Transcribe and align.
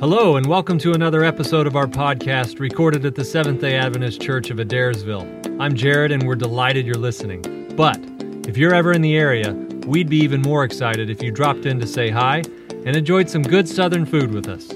Hello, 0.00 0.36
and 0.36 0.46
welcome 0.46 0.78
to 0.78 0.94
another 0.94 1.24
episode 1.24 1.66
of 1.66 1.76
our 1.76 1.86
podcast 1.86 2.58
recorded 2.58 3.04
at 3.04 3.14
the 3.14 3.22
Seventh 3.22 3.60
day 3.60 3.76
Adventist 3.76 4.18
Church 4.18 4.48
of 4.48 4.56
Adairsville. 4.56 5.60
I'm 5.60 5.74
Jared, 5.74 6.10
and 6.10 6.26
we're 6.26 6.36
delighted 6.36 6.86
you're 6.86 6.94
listening. 6.94 7.42
But 7.76 8.00
if 8.48 8.56
you're 8.56 8.72
ever 8.72 8.94
in 8.94 9.02
the 9.02 9.14
area, 9.18 9.52
we'd 9.86 10.08
be 10.08 10.16
even 10.16 10.40
more 10.40 10.64
excited 10.64 11.10
if 11.10 11.22
you 11.22 11.30
dropped 11.30 11.66
in 11.66 11.78
to 11.80 11.86
say 11.86 12.08
hi 12.08 12.38
and 12.70 12.96
enjoyed 12.96 13.28
some 13.28 13.42
good 13.42 13.68
Southern 13.68 14.06
food 14.06 14.32
with 14.32 14.48
us. 14.48 14.70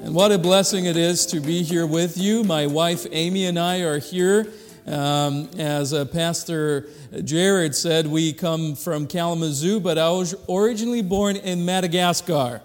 And 0.00 0.14
what 0.14 0.30
a 0.30 0.38
blessing 0.38 0.84
it 0.84 0.96
is 0.96 1.26
to 1.26 1.40
be 1.40 1.64
here 1.64 1.88
with 1.88 2.16
you. 2.16 2.44
My 2.44 2.68
wife 2.68 3.04
Amy 3.10 3.46
and 3.46 3.58
I 3.58 3.80
are 3.80 3.98
here. 3.98 4.46
Um, 4.86 5.50
as 5.58 5.92
uh, 5.92 6.04
Pastor 6.04 6.86
Jared 7.24 7.74
said, 7.74 8.06
we 8.06 8.32
come 8.32 8.76
from 8.76 9.08
Kalamazoo, 9.08 9.80
but 9.80 9.98
I 9.98 10.10
was 10.10 10.36
originally 10.48 11.02
born 11.02 11.34
in 11.34 11.64
Madagascar. 11.64 12.62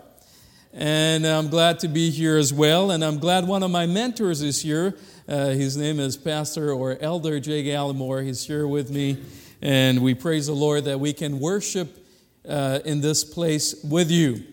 And 0.77 1.25
I'm 1.25 1.47
glad 1.47 1.79
to 1.79 1.87
be 1.87 2.09
here 2.09 2.35
as 2.35 2.53
well. 2.53 2.91
And 2.91 3.01
I'm 3.01 3.17
glad 3.17 3.47
one 3.47 3.63
of 3.63 3.71
my 3.71 3.85
mentors 3.85 4.41
is 4.41 4.61
here. 4.61 4.97
Uh, 5.25 5.47
his 5.51 5.77
name 5.77 6.01
is 6.01 6.17
Pastor 6.17 6.73
or 6.73 6.97
Elder 6.99 7.39
Jay 7.39 7.63
Gallimore. 7.63 8.25
He's 8.25 8.45
here 8.45 8.67
with 8.67 8.91
me. 8.91 9.23
And 9.61 10.03
we 10.03 10.13
praise 10.15 10.47
the 10.47 10.53
Lord 10.53 10.83
that 10.83 10.99
we 10.99 11.13
can 11.13 11.39
worship 11.39 12.05
uh, 12.45 12.79
in 12.83 12.99
this 12.99 13.23
place 13.23 13.85
with 13.85 14.11
you. 14.11 14.43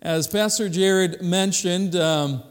As 0.00 0.26
Pastor 0.26 0.70
Jared 0.70 1.20
mentioned, 1.20 1.94
um, 1.94 2.42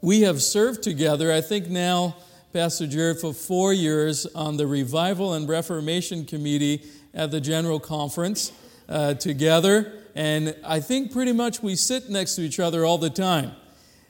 we 0.00 0.22
have 0.22 0.40
served 0.40 0.82
together, 0.82 1.30
I 1.30 1.42
think 1.42 1.68
now, 1.68 2.16
Pastor 2.54 2.86
Jared, 2.86 3.18
for 3.18 3.34
four 3.34 3.74
years 3.74 4.24
on 4.24 4.56
the 4.56 4.66
Revival 4.66 5.34
and 5.34 5.46
Reformation 5.46 6.24
Committee 6.24 6.82
at 7.12 7.30
the 7.30 7.42
General 7.42 7.78
Conference 7.78 8.52
uh, 8.88 9.12
together. 9.12 9.92
And 10.18 10.56
I 10.64 10.80
think 10.80 11.12
pretty 11.12 11.32
much 11.32 11.62
we 11.62 11.76
sit 11.76 12.10
next 12.10 12.34
to 12.34 12.42
each 12.42 12.58
other 12.58 12.84
all 12.84 12.98
the 12.98 13.08
time. 13.08 13.52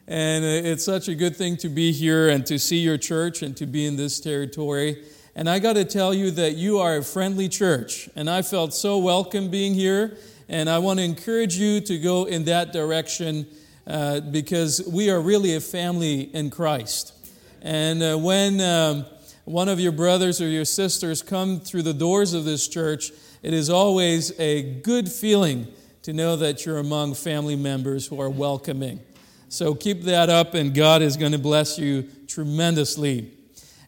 And 0.07 0.43
it's 0.43 0.83
such 0.83 1.07
a 1.07 1.15
good 1.15 1.37
thing 1.37 1.59
to 1.59 1.69
be 1.69 1.93
here 1.93 2.31
and 2.31 2.47
to 2.47 2.59
see 2.59 2.79
your 2.79 2.97
church 2.97 3.43
and 3.43 3.55
to 3.59 3.67
be 3.67 3.85
in 3.85 3.97
this 3.97 4.19
territory. 4.19 5.05
And 5.37 5.51
I 5.51 5.59
got 5.59 5.75
to 5.75 5.85
tell 5.85 6.15
you 6.15 6.31
that 6.31 6.55
you 6.55 6.79
are 6.79 6.97
a 6.97 7.03
friendly 7.03 7.47
church. 7.47 8.09
And 8.17 8.31
I 8.31 8.41
felt 8.41 8.73
so 8.73 8.97
welcome 8.97 9.51
being 9.51 9.75
here. 9.75 10.17
And 10.49 10.71
I 10.71 10.79
want 10.79 10.99
to 10.99 11.05
encourage 11.05 11.57
you 11.57 11.79
to 11.83 11.99
go 11.99 12.25
in 12.25 12.45
that 12.45 12.73
direction 12.73 13.47
uh, 13.87 14.21
because 14.21 14.89
we 14.91 15.11
are 15.11 15.21
really 15.21 15.57
a 15.57 15.61
family 15.61 16.23
in 16.23 16.49
Christ. 16.49 17.13
And 17.61 18.03
uh, 18.03 18.17
when 18.17 18.63
um, 18.63 19.05
one 19.45 19.69
of 19.69 19.79
your 19.79 19.93
brothers 19.93 20.41
or 20.41 20.49
your 20.49 20.65
sisters 20.65 21.21
come 21.21 21.61
through 21.61 21.83
the 21.83 21.93
doors 21.93 22.33
of 22.33 22.47
this 22.47 22.67
church, 22.67 23.13
it 23.43 23.53
is 23.53 23.69
always 23.69 24.33
a 24.41 24.63
good 24.81 25.07
feeling 25.13 25.67
to 26.03 26.13
know 26.13 26.37
that 26.37 26.65
you're 26.65 26.79
among 26.79 27.15
family 27.15 27.57
members 27.57 28.07
who 28.07 28.21
are 28.21 28.31
welcoming. 28.31 29.01
So 29.49 29.75
keep 29.75 30.03
that 30.03 30.29
up, 30.29 30.55
and 30.55 30.75
God 30.75 31.03
is 31.03 31.17
going 31.17 31.33
to 31.33 31.39
bless 31.39 31.79
you 31.79 32.09
tremendously. 32.27 33.33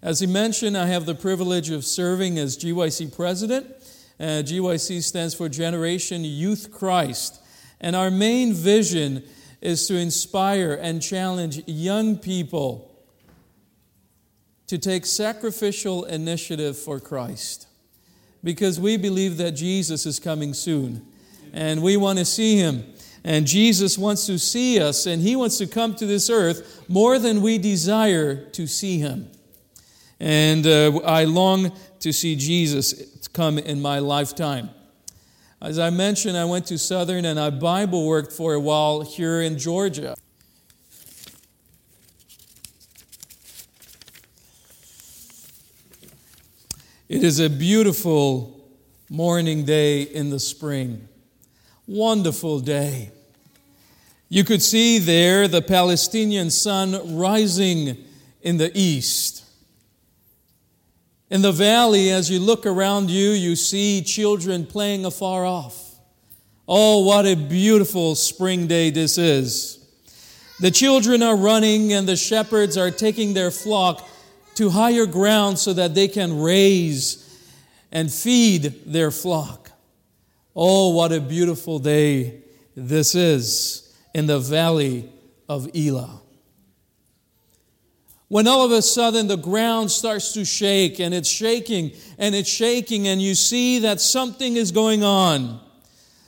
As 0.02 0.20
he 0.20 0.26
mentioned, 0.26 0.76
I 0.76 0.86
have 0.86 1.04
the 1.04 1.14
privilege 1.14 1.70
of 1.70 1.84
serving 1.84 2.38
as 2.38 2.56
GYC 2.56 3.14
president. 3.14 3.66
Uh, 4.18 4.42
GYC 4.42 5.02
stands 5.02 5.34
for 5.34 5.48
Generation 5.48 6.24
Youth 6.24 6.70
Christ. 6.72 7.40
And 7.80 7.94
our 7.94 8.10
main 8.10 8.54
vision 8.54 9.22
is 9.60 9.86
to 9.88 9.96
inspire 9.96 10.72
and 10.72 11.02
challenge 11.02 11.62
young 11.66 12.16
people 12.16 12.86
to 14.66 14.78
take 14.78 15.04
sacrificial 15.04 16.04
initiative 16.04 16.78
for 16.78 17.00
Christ. 17.00 17.66
Because 18.42 18.80
we 18.80 18.96
believe 18.96 19.36
that 19.36 19.52
Jesus 19.52 20.06
is 20.06 20.18
coming 20.18 20.54
soon 20.54 21.06
and 21.52 21.82
we 21.82 21.96
want 21.96 22.18
to 22.18 22.24
see 22.24 22.56
him. 22.56 22.84
And 23.22 23.46
Jesus 23.46 23.98
wants 23.98 24.26
to 24.26 24.38
see 24.38 24.80
us, 24.80 25.06
and 25.06 25.20
he 25.20 25.36
wants 25.36 25.58
to 25.58 25.66
come 25.66 25.94
to 25.96 26.06
this 26.06 26.30
earth 26.30 26.84
more 26.88 27.18
than 27.18 27.42
we 27.42 27.58
desire 27.58 28.46
to 28.50 28.66
see 28.66 28.98
him. 28.98 29.30
And 30.18 30.66
uh, 30.66 30.98
I 31.04 31.24
long 31.24 31.72
to 32.00 32.12
see 32.12 32.36
Jesus 32.36 33.28
come 33.32 33.58
in 33.58 33.80
my 33.80 33.98
lifetime. 33.98 34.70
As 35.62 35.78
I 35.78 35.90
mentioned, 35.90 36.36
I 36.36 36.46
went 36.46 36.66
to 36.66 36.78
Southern 36.78 37.26
and 37.26 37.38
I 37.38 37.50
Bible 37.50 38.06
worked 38.06 38.32
for 38.32 38.54
a 38.54 38.60
while 38.60 39.02
here 39.02 39.42
in 39.42 39.58
Georgia. 39.58 40.14
It 47.10 47.24
is 47.24 47.40
a 47.40 47.50
beautiful 47.50 48.70
morning 49.10 49.64
day 49.64 50.02
in 50.02 50.30
the 50.30 50.40
spring 50.40 51.08
wonderful 51.90 52.60
day. 52.60 53.10
You 54.28 54.44
could 54.44 54.62
see 54.62 55.00
there 55.00 55.48
the 55.48 55.60
Palestinian 55.60 56.50
sun 56.50 57.18
rising 57.18 57.96
in 58.42 58.58
the 58.58 58.70
east. 58.78 59.44
In 61.30 61.42
the 61.42 61.50
valley, 61.50 62.10
as 62.10 62.30
you 62.30 62.38
look 62.38 62.64
around 62.64 63.10
you, 63.10 63.30
you 63.30 63.56
see 63.56 64.02
children 64.02 64.66
playing 64.66 65.04
afar 65.04 65.44
off. 65.44 65.96
Oh, 66.68 67.04
what 67.04 67.26
a 67.26 67.34
beautiful 67.34 68.14
spring 68.14 68.68
day 68.68 68.90
this 68.90 69.18
is. 69.18 69.84
The 70.60 70.70
children 70.70 71.24
are 71.24 71.36
running, 71.36 71.92
and 71.92 72.08
the 72.08 72.16
shepherds 72.16 72.76
are 72.76 72.92
taking 72.92 73.34
their 73.34 73.50
flock 73.50 74.08
to 74.54 74.70
higher 74.70 75.06
ground 75.06 75.58
so 75.58 75.72
that 75.72 75.96
they 75.96 76.06
can 76.06 76.40
raise 76.40 77.26
and 77.90 78.12
feed 78.12 78.84
their 78.86 79.10
flock. 79.10 79.69
Oh, 80.54 80.90
what 80.90 81.12
a 81.12 81.20
beautiful 81.20 81.78
day 81.78 82.42
this 82.76 83.14
is 83.14 83.94
in 84.14 84.26
the 84.26 84.38
valley 84.38 85.10
of 85.48 85.68
Elah. 85.74 86.20
When 88.28 88.46
all 88.46 88.64
of 88.64 88.70
a 88.70 88.82
sudden 88.82 89.26
the 89.26 89.36
ground 89.36 89.90
starts 89.90 90.32
to 90.34 90.44
shake 90.44 91.00
and 91.00 91.12
it's 91.12 91.28
shaking 91.28 91.92
and 92.16 92.34
it's 92.34 92.48
shaking, 92.48 93.08
and 93.08 93.20
you 93.20 93.34
see 93.34 93.80
that 93.80 94.00
something 94.00 94.56
is 94.56 94.70
going 94.70 95.02
on. 95.02 95.60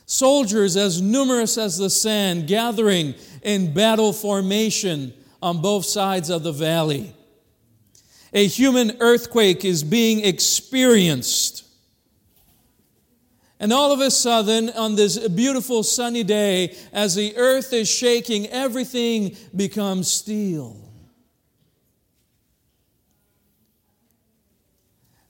Soldiers, 0.07 0.77
as 0.77 1.01
numerous 1.01 1.57
as 1.57 1.79
the 1.79 1.89
sand, 1.89 2.49
gathering 2.49 3.15
in 3.43 3.73
battle 3.73 4.13
formation 4.13 5.15
on 5.41 5.63
both 5.63 5.85
sides 5.85 6.29
of 6.29 6.43
the 6.43 6.53
valley. 6.53 7.15
A 8.33 8.47
human 8.47 8.97
earthquake 9.01 9.65
is 9.65 9.85
being 9.85 10.25
experienced. 10.25 11.62
And 13.63 13.73
all 13.73 13.93
of 13.93 14.01
a 14.01 14.11
sudden, 14.11 14.71
on 14.71 14.97
this 14.97 15.17
beautiful 15.29 15.85
sunny 15.85 16.25
day, 16.25 16.77
as 16.93 17.15
the 17.15 17.37
earth 17.37 17.73
is 17.73 17.89
shaking, 17.89 18.49
everything 18.49 19.37
becomes 19.55 20.11
steel. 20.11 20.77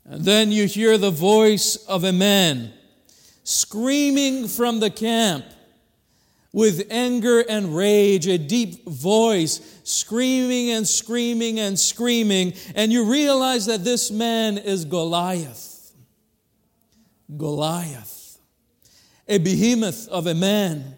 And 0.06 0.25
then 0.25 0.50
you 0.50 0.66
hear 0.66 0.97
the 0.97 1.10
voice 1.10 1.76
of 1.84 2.04
a 2.04 2.12
man 2.12 2.72
screaming 3.44 4.48
from 4.48 4.81
the 4.81 4.88
camp 4.88 5.44
with 6.54 6.87
anger 6.88 7.41
and 7.41 7.76
rage, 7.76 8.26
a 8.26 8.38
deep 8.38 8.88
voice 8.88 9.60
screaming 9.84 10.71
and 10.71 10.88
screaming 10.88 11.60
and 11.60 11.78
screaming. 11.78 12.54
And 12.75 12.91
you 12.91 13.04
realize 13.04 13.66
that 13.66 13.84
this 13.84 14.10
man 14.10 14.56
is 14.56 14.87
Goliath. 14.87 15.92
Goliath 17.37 18.22
a 19.28 19.38
behemoth 19.38 20.09
of 20.09 20.27
a 20.27 20.34
man. 20.34 20.97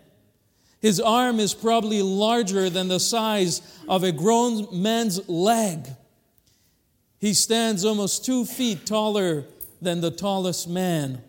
His 0.80 1.00
arm 1.00 1.40
is 1.40 1.54
probably 1.54 2.02
larger 2.02 2.68
than 2.68 2.88
the 2.88 3.00
size 3.00 3.62
of 3.88 4.04
a 4.04 4.12
grown 4.12 4.68
man's 4.70 5.28
leg. 5.28 5.88
He 7.18 7.32
stands 7.32 7.84
almost 7.84 8.24
two 8.24 8.44
feet 8.44 8.84
taller 8.84 9.46
than 9.80 10.00
the 10.00 10.10
tallest 10.10 10.68
man. 10.68 11.22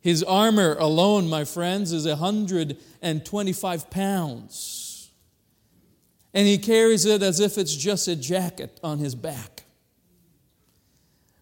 His 0.00 0.22
armor 0.24 0.76
alone, 0.78 1.28
my 1.28 1.44
friends, 1.44 1.92
is 1.92 2.06
125 2.06 3.90
pounds. 3.90 5.10
And 6.32 6.46
he 6.46 6.58
carries 6.58 7.04
it 7.04 7.22
as 7.22 7.38
if 7.38 7.58
it's 7.58 7.76
just 7.76 8.08
a 8.08 8.16
jacket 8.16 8.80
on 8.82 8.98
his 8.98 9.14
back. 9.14 9.64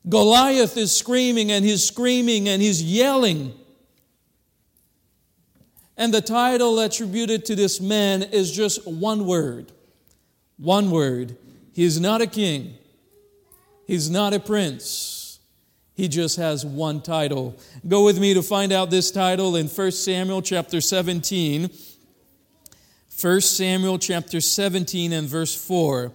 Goliath 0.09 0.76
is 0.76 0.94
screaming 0.94 1.53
and 1.53 1.64
he's 1.64 1.85
screaming 1.85 2.49
and 2.49 2.61
he's 2.62 2.82
yelling. 2.82 3.57
And 5.99 6.15
the 6.15 6.21
title 6.21 6.79
attributed 6.79 7.45
to 7.47 7.56
this 7.56 7.81
man 7.81 8.23
is 8.23 8.53
just 8.53 8.87
one 8.87 9.27
word. 9.27 9.73
One 10.56 10.93
word. 10.93 11.37
He 11.75 11.83
is 11.83 12.00
not 12.00 12.23
a 12.23 12.27
king. 12.29 12.75
He's 13.85 14.09
not 14.09 14.33
a 14.33 14.39
prince. 14.39 15.41
He 15.95 16.06
just 16.06 16.37
has 16.37 16.65
one 16.65 17.00
title. 17.00 17.59
Go 17.87 18.05
with 18.05 18.21
me 18.21 18.33
to 18.35 18.43
find 18.43 18.73
out 18.73 18.91
this 18.91 19.11
title 19.11 19.56
in 19.56 19.67
1 19.67 19.91
Samuel 19.91 20.41
chapter 20.41 20.81
17. 20.81 21.69
1 23.21 23.41
Samuel 23.41 23.99
chapter 23.99 24.41
17 24.41 25.12
and 25.12 25.27
verse 25.27 25.56
4. 25.67 26.12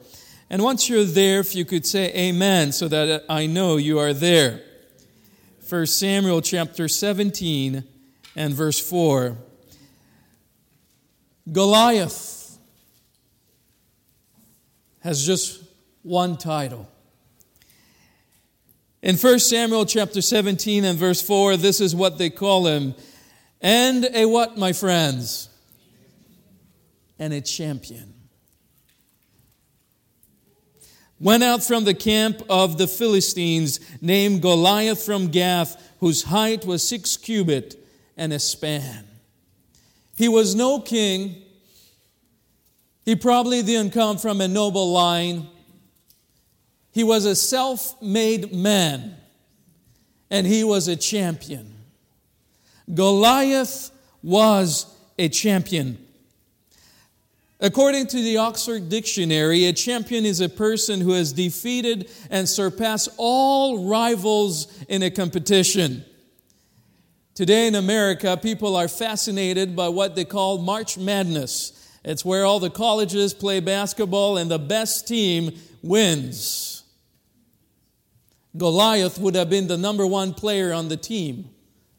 And 0.49 0.63
once 0.63 0.87
you're 0.87 1.03
there, 1.03 1.41
if 1.41 1.55
you 1.55 1.65
could 1.65 1.85
say 1.85 2.13
amen 2.13 2.71
so 2.71 2.87
that 2.87 3.25
I 3.27 3.47
know 3.47 3.75
you 3.75 3.99
are 3.99 4.13
there. 4.13 4.61
1 5.67 5.85
Samuel 5.87 6.41
chapter 6.41 6.87
17 6.87 7.83
and 8.37 8.53
verse 8.53 8.79
4. 8.79 9.37
Goliath 11.51 12.57
has 15.01 15.25
just 15.25 15.61
one 16.01 16.37
title. 16.37 16.89
In 19.01 19.17
1 19.17 19.39
Samuel 19.39 19.85
chapter 19.85 20.21
17 20.21 20.85
and 20.85 20.97
verse 20.97 21.21
4, 21.21 21.57
this 21.57 21.81
is 21.81 21.93
what 21.93 22.17
they 22.17 22.29
call 22.29 22.67
him. 22.67 22.95
And 23.59 24.07
a 24.13 24.25
what, 24.25 24.57
my 24.57 24.71
friends? 24.71 25.49
And 27.19 27.33
a 27.33 27.41
champion. 27.41 28.13
Went 31.19 31.43
out 31.43 31.63
from 31.63 31.83
the 31.83 31.93
camp 31.93 32.41
of 32.49 32.77
the 32.77 32.87
Philistines, 32.87 33.79
named 34.01 34.41
Goliath 34.41 35.03
from 35.03 35.27
Gath, 35.27 35.81
whose 35.99 36.23
height 36.23 36.65
was 36.65 36.87
six 36.87 37.17
cubit 37.17 37.75
and 38.15 38.31
a 38.31 38.39
span. 38.39 39.05
He 40.15 40.27
was 40.27 40.55
no 40.55 40.79
king. 40.79 41.41
He 43.03 43.15
probably 43.15 43.63
didn't 43.63 43.93
come 43.93 44.17
from 44.17 44.41
a 44.41 44.47
noble 44.47 44.91
line. 44.91 45.47
He 46.91 47.03
was 47.03 47.25
a 47.25 47.35
self 47.35 47.99
made 48.01 48.53
man, 48.53 49.15
and 50.29 50.45
he 50.45 50.63
was 50.63 50.87
a 50.87 50.95
champion. 50.95 51.73
Goliath 52.93 53.91
was 54.21 54.85
a 55.17 55.29
champion. 55.29 55.97
According 57.59 58.07
to 58.07 58.17
the 58.17 58.37
Oxford 58.37 58.89
Dictionary, 58.89 59.65
a 59.65 59.73
champion 59.73 60.25
is 60.25 60.41
a 60.41 60.49
person 60.49 60.99
who 60.99 61.13
has 61.13 61.31
defeated 61.31 62.11
and 62.29 62.47
surpassed 62.47 63.09
all 63.17 63.87
rivals 63.87 64.67
in 64.89 65.01
a 65.01 65.09
competition. 65.09 66.03
Today 67.35 67.65
in 67.65 67.73
America, 67.73 68.37
people 68.39 68.75
are 68.75 68.87
fascinated 68.87 69.75
by 69.75 69.87
what 69.87 70.15
they 70.15 70.23
call 70.23 70.59
March 70.59 70.99
Madness. 70.99 71.71
It's 72.05 72.23
where 72.23 72.45
all 72.45 72.59
the 72.59 72.69
colleges 72.69 73.33
play 73.33 73.59
basketball 73.59 74.37
and 74.37 74.51
the 74.51 74.59
best 74.59 75.07
team 75.07 75.57
wins. 75.81 76.83
Goliath 78.55 79.17
would 79.17 79.33
have 79.33 79.49
been 79.49 79.67
the 79.67 79.77
number 79.77 80.05
one 80.05 80.35
player 80.35 80.73
on 80.73 80.89
the 80.89 80.97
team, 80.97 81.49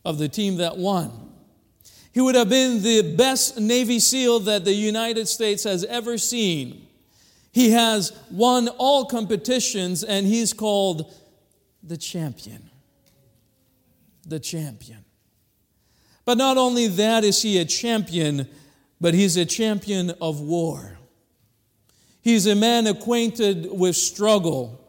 of 0.05 0.19
the 0.19 0.29
team 0.29 0.59
that 0.59 0.77
won. 0.77 1.33
He 2.13 2.21
would 2.21 2.37
have 2.37 2.49
been 2.49 2.81
the 2.81 3.17
best 3.17 3.59
Navy 3.59 3.99
SEAL 3.99 4.41
that 4.41 4.65
the 4.65 4.73
United 4.73 5.27
States 5.27 5.65
has 5.65 5.85
ever 5.87 6.17
seen. 6.17 6.87
He 7.51 7.71
has 7.73 8.13
won 8.31 8.69
all 8.69 9.07
competitions 9.07 10.05
and 10.05 10.29
he's 10.29 10.53
called 10.53 11.13
the 11.83 11.97
champion. 11.97 12.71
The 14.25 14.39
champion. 14.39 15.04
But 16.25 16.39
not 16.39 16.57
only 16.57 16.87
that 16.89 17.25
is 17.25 17.43
he 17.43 17.59
a 17.59 17.65
champion, 17.65 18.49
but 19.01 19.15
he's 19.15 19.37
a 19.37 19.45
champion 19.45 20.11
of 20.21 20.41
war. 20.41 20.99
He's 22.23 22.47
a 22.47 22.55
man 22.55 22.87
acquainted 22.87 23.69
with 23.71 23.97
struggle. 23.97 24.81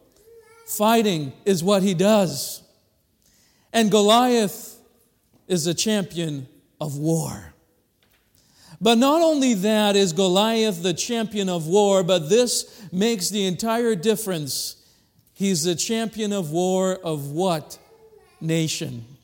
Fighting 0.68 1.34
is 1.44 1.64
what 1.64 1.84
he 1.84 1.94
does. 1.94 2.64
And 3.74 3.92
Goliath 3.92 4.80
is 5.48 5.68
a 5.68 5.74
champion 5.74 6.48
of 6.80 6.98
war. 6.98 7.54
But 8.80 8.98
not 8.98 9.22
only 9.22 9.54
that 9.54 9.96
is 9.96 10.14
Goliath 10.14 10.82
the 10.82 10.94
champion 10.94 11.50
of 11.50 11.68
war, 11.68 12.04
but 12.04 12.30
this 12.30 12.82
makes 12.92 13.30
the 13.30 13.46
entire 13.46 13.96
difference. 13.96 14.78
He's 15.34 15.64
the 15.64 15.76
champion 15.76 16.32
of 16.32 16.52
war 16.52 16.96
of 16.96 17.32
what 17.32 17.78
nation? 18.40 19.15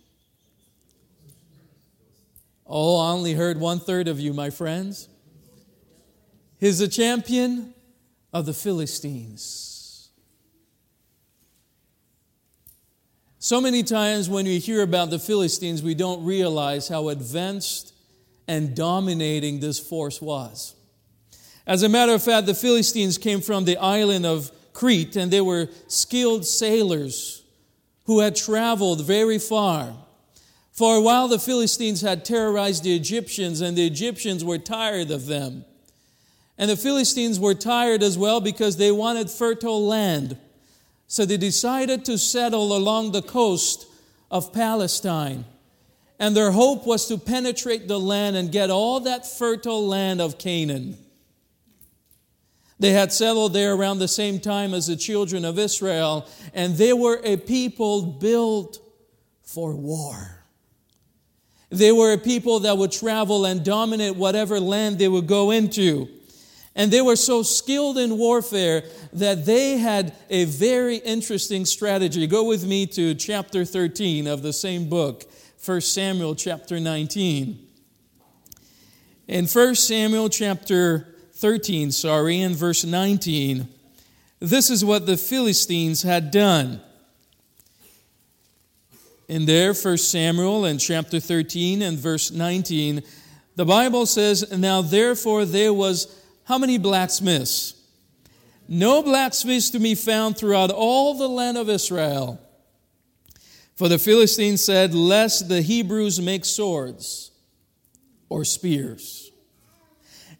Oh, 2.74 2.98
I 3.02 3.12
only 3.12 3.34
heard 3.34 3.60
one 3.60 3.82
third 3.82 4.08
of 4.08 4.18
you, 4.18 4.34
my 4.34 4.50
friends. 4.50 5.10
He's 6.58 6.80
a 6.80 6.88
champion 6.88 7.74
of 8.32 8.46
the 8.46 8.54
Philistines. 8.54 10.10
So 13.40 13.60
many 13.60 13.84
times 13.84 14.30
when 14.30 14.46
we 14.46 14.60
hear 14.60 14.84
about 14.84 15.10
the 15.10 15.20
Philistines, 15.20 15.84
we 15.84 15.96
don't 15.96 16.24
realize 16.24 16.88
how 16.88 17.10
advanced 17.10 17.94
and 18.48 18.74
dominating 18.74 19.60
this 19.60 19.78
force 19.78 20.22
was. 20.22 20.74
As 21.68 21.84
a 21.84 21.90
matter 21.90 22.14
of 22.14 22.24
fact, 22.24 22.46
the 22.46 22.54
Philistines 22.54 23.18
came 23.18 23.42
from 23.42 23.66
the 23.66 23.76
island 23.78 24.26
of 24.26 24.50
Crete 24.72 25.18
and 25.18 25.30
they 25.30 25.42
were 25.42 25.68
skilled 25.88 26.46
sailors 26.46 27.44
who 28.06 28.20
had 28.20 28.36
traveled 28.36 29.02
very 29.02 29.40
far. 29.40 29.94
For 30.72 31.02
while, 31.02 31.28
the 31.28 31.40
Philistines 31.40 32.02
had 32.02 32.24
terrorized 32.24 32.84
the 32.84 32.96
Egyptians, 32.96 33.62
and 33.62 33.78
the 33.78 33.86
Egyptians 33.86 34.44
were 34.44 34.58
tired 34.58 35.12
of 35.12 35.26
them. 35.26 35.66
And 36.58 36.70
the 36.70 36.78
Philistines 36.78 37.40
were 37.40 37.54
tired 37.54 38.04
as 38.04 38.18
well 38.18 38.40
because 38.40 38.78
they 38.78 38.92
wanted 38.92 39.30
fertile 39.30 39.86
land. 39.86 40.38
So 41.08 41.26
they 41.26 41.38
decided 41.38 42.06
to 42.06 42.18
settle 42.18 42.76
along 42.76 43.12
the 43.12 43.22
coast 43.22 43.86
of 44.30 44.54
Palestine. 44.54 45.46
And 46.20 46.36
their 46.36 46.52
hope 46.52 46.86
was 46.86 47.08
to 47.08 47.18
penetrate 47.18 47.88
the 47.88 48.00
land 48.00 48.36
and 48.36 48.52
get 48.52 48.70
all 48.70 49.02
that 49.02 49.26
fertile 49.26 49.86
land 49.86 50.22
of 50.22 50.38
Canaan. 50.38 50.98
They 52.80 52.92
had 52.92 53.12
settled 53.12 53.54
there 53.54 53.74
around 53.74 54.00
the 54.00 54.08
same 54.08 54.40
time 54.40 54.74
as 54.74 54.88
the 54.88 54.96
children 54.96 55.46
of 55.46 55.60
Israel, 55.60 56.28
and 56.54 56.78
they 56.78 56.94
were 56.94 57.20
a 57.24 57.38
people 57.38 58.04
built 58.04 58.80
for 59.44 59.76
war. 59.76 60.41
They 61.72 61.94
were 61.94 62.14
a 62.14 62.18
people 62.18 62.60
that 62.62 62.78
would 62.78 62.92
travel 62.92 63.46
and 63.46 63.64
dominate 63.64 64.16
whatever 64.16 64.60
land 64.60 65.00
they 65.00 65.08
would 65.08 65.26
go 65.26 65.52
into. 65.52 66.10
And 66.76 66.92
they 66.92 67.02
were 67.02 67.16
so 67.16 67.44
skilled 67.44 67.98
in 67.98 68.18
warfare 68.18 68.84
that 69.14 69.46
they 69.46 69.78
had 69.78 70.14
a 70.30 70.46
very 70.46 70.98
interesting 70.98 71.66
strategy. 71.66 72.28
Go 72.28 72.44
with 72.44 72.66
me 72.66 72.86
to 72.88 73.16
chapter 73.16 73.66
13 73.66 74.28
of 74.28 74.42
the 74.42 74.54
same 74.54 74.90
book, 74.90 75.24
1 75.64 75.82
Samuel 75.82 76.36
chapter 76.36 76.80
19. 76.80 77.68
In 79.28 79.48
1 79.48 79.76
Samuel 79.76 80.30
chapter 80.30 81.16
13, 81.36 81.92
sorry, 81.92 82.42
in 82.42 82.54
verse 82.54 82.84
19, 82.84 83.68
this 84.40 84.70
is 84.70 84.84
what 84.84 85.06
the 85.06 85.18
Philistines 85.18 86.02
had 86.02 86.32
done 86.32 86.82
in 89.31 89.45
there, 89.45 89.74
1 89.74 89.98
Samuel 89.98 90.66
and 90.66 90.78
chapter 90.78 91.18
13 91.18 91.81
and 91.83 91.98
verse 91.98 92.31
19, 92.31 93.01
the 93.56 93.63
Bible 93.63 94.06
says, 94.06 94.51
Now 94.51 94.82
therefore 94.82 95.46
there 95.46 95.74
was 95.74 96.13
how 96.44 96.58
many 96.58 96.77
blacksmiths? 96.77 97.75
No 98.67 99.01
blacksmiths 99.01 99.70
to 99.70 99.79
be 99.79 99.96
found 99.96 100.38
throughout 100.38 100.70
all 100.70 101.17
the 101.17 101.29
land 101.29 101.58
of 101.58 101.70
Israel. 101.70 102.41
For 103.75 103.88
the 103.88 103.98
Philistines 103.98 104.65
said, 104.65 104.94
Lest 104.94 105.48
the 105.48 105.62
Hebrews 105.62 106.20
make 106.20 106.44
swords 106.44 107.32
or 108.27 108.44
spears. 108.44 109.32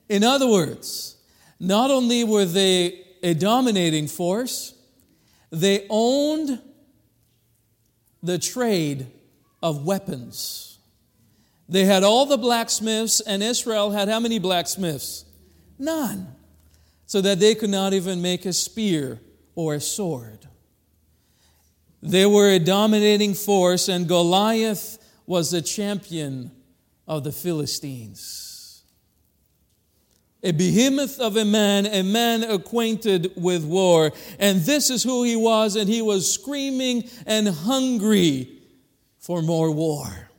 In 0.10 0.22
other 0.22 0.50
words, 0.50 1.16
not 1.62 1.92
only 1.92 2.26
were 2.26 2.44
they 2.44 3.06
a 3.24 3.36
dominating 3.36 4.10
force, 4.10 4.74
they 5.50 5.88
owned 5.90 6.60
the 8.22 8.38
trade 8.38 9.08
of 9.62 9.86
weapons. 9.86 10.80
They 11.70 11.86
had 11.86 12.04
all 12.04 12.26
the 12.26 12.38
blacksmiths, 12.38 13.22
and 13.22 13.42
Israel 13.42 13.92
had 13.92 14.10
how 14.10 14.20
many 14.20 14.40
blacksmiths? 14.40 15.26
None. 15.80 16.28
So 17.06 17.22
that 17.22 17.40
they 17.40 17.56
could 17.56 17.70
not 17.70 17.94
even 17.94 18.22
make 18.22 18.46
a 18.46 18.54
spear 18.54 19.20
or 19.56 19.76
a 19.76 19.82
sword. 19.82 20.48
They 22.02 22.26
were 22.26 22.50
a 22.50 22.60
dominating 22.60 23.34
force, 23.34 23.88
and 23.88 24.08
Goliath 24.08 24.98
was 25.26 25.52
the 25.52 25.62
champion 25.62 26.52
of 27.08 27.24
the 27.24 27.32
Philistines 27.32 28.51
a 30.44 30.52
behemoth 30.52 31.20
of 31.20 31.38
a 31.38 31.46
man, 31.46 31.86
a 31.86 32.04
man 32.04 32.44
acquainted 32.44 33.32
with 33.36 33.64
war. 33.64 34.12
And 34.40 34.62
this 34.62 34.90
is 34.90 35.04
who 35.04 35.24
he 35.24 35.36
was, 35.36 35.76
and 35.76 35.88
he 35.88 36.02
was 36.02 36.32
screaming 36.32 37.10
and 37.26 37.48
hungry 37.48 38.50
for 39.20 39.42
more 39.42 39.72
war. 39.72 40.30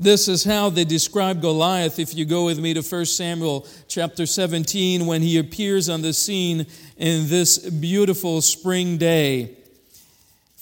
This 0.00 0.28
is 0.28 0.44
how 0.44 0.70
they 0.70 0.84
describe 0.86 1.42
Goliath. 1.42 1.98
If 1.98 2.14
you 2.14 2.24
go 2.24 2.46
with 2.46 2.58
me 2.58 2.72
to 2.72 2.80
1 2.80 3.04
Samuel 3.04 3.66
chapter 3.86 4.24
17, 4.24 5.04
when 5.04 5.20
he 5.20 5.36
appears 5.36 5.90
on 5.90 6.00
the 6.00 6.14
scene 6.14 6.66
in 6.96 7.28
this 7.28 7.58
beautiful 7.58 8.40
spring 8.40 8.96
day. 8.96 9.58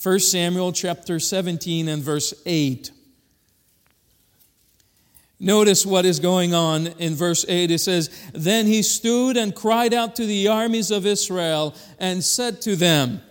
1 0.02 0.18
Samuel 0.18 0.72
chapter 0.72 1.20
17 1.20 1.88
and 1.88 2.02
verse 2.02 2.34
8. 2.46 2.90
Notice 5.40 5.86
what 5.86 6.04
is 6.04 6.18
going 6.18 6.52
on 6.52 6.88
in 6.98 7.14
verse 7.14 7.44
8. 7.48 7.70
It 7.70 7.78
says, 7.78 8.10
Then 8.32 8.66
he 8.66 8.82
stood 8.82 9.36
and 9.36 9.54
cried 9.54 9.94
out 9.94 10.16
to 10.16 10.26
the 10.26 10.48
armies 10.48 10.90
of 10.90 11.06
Israel 11.06 11.76
and 11.98 12.24
said 12.24 12.60
to 12.62 12.74
them, 12.74 13.22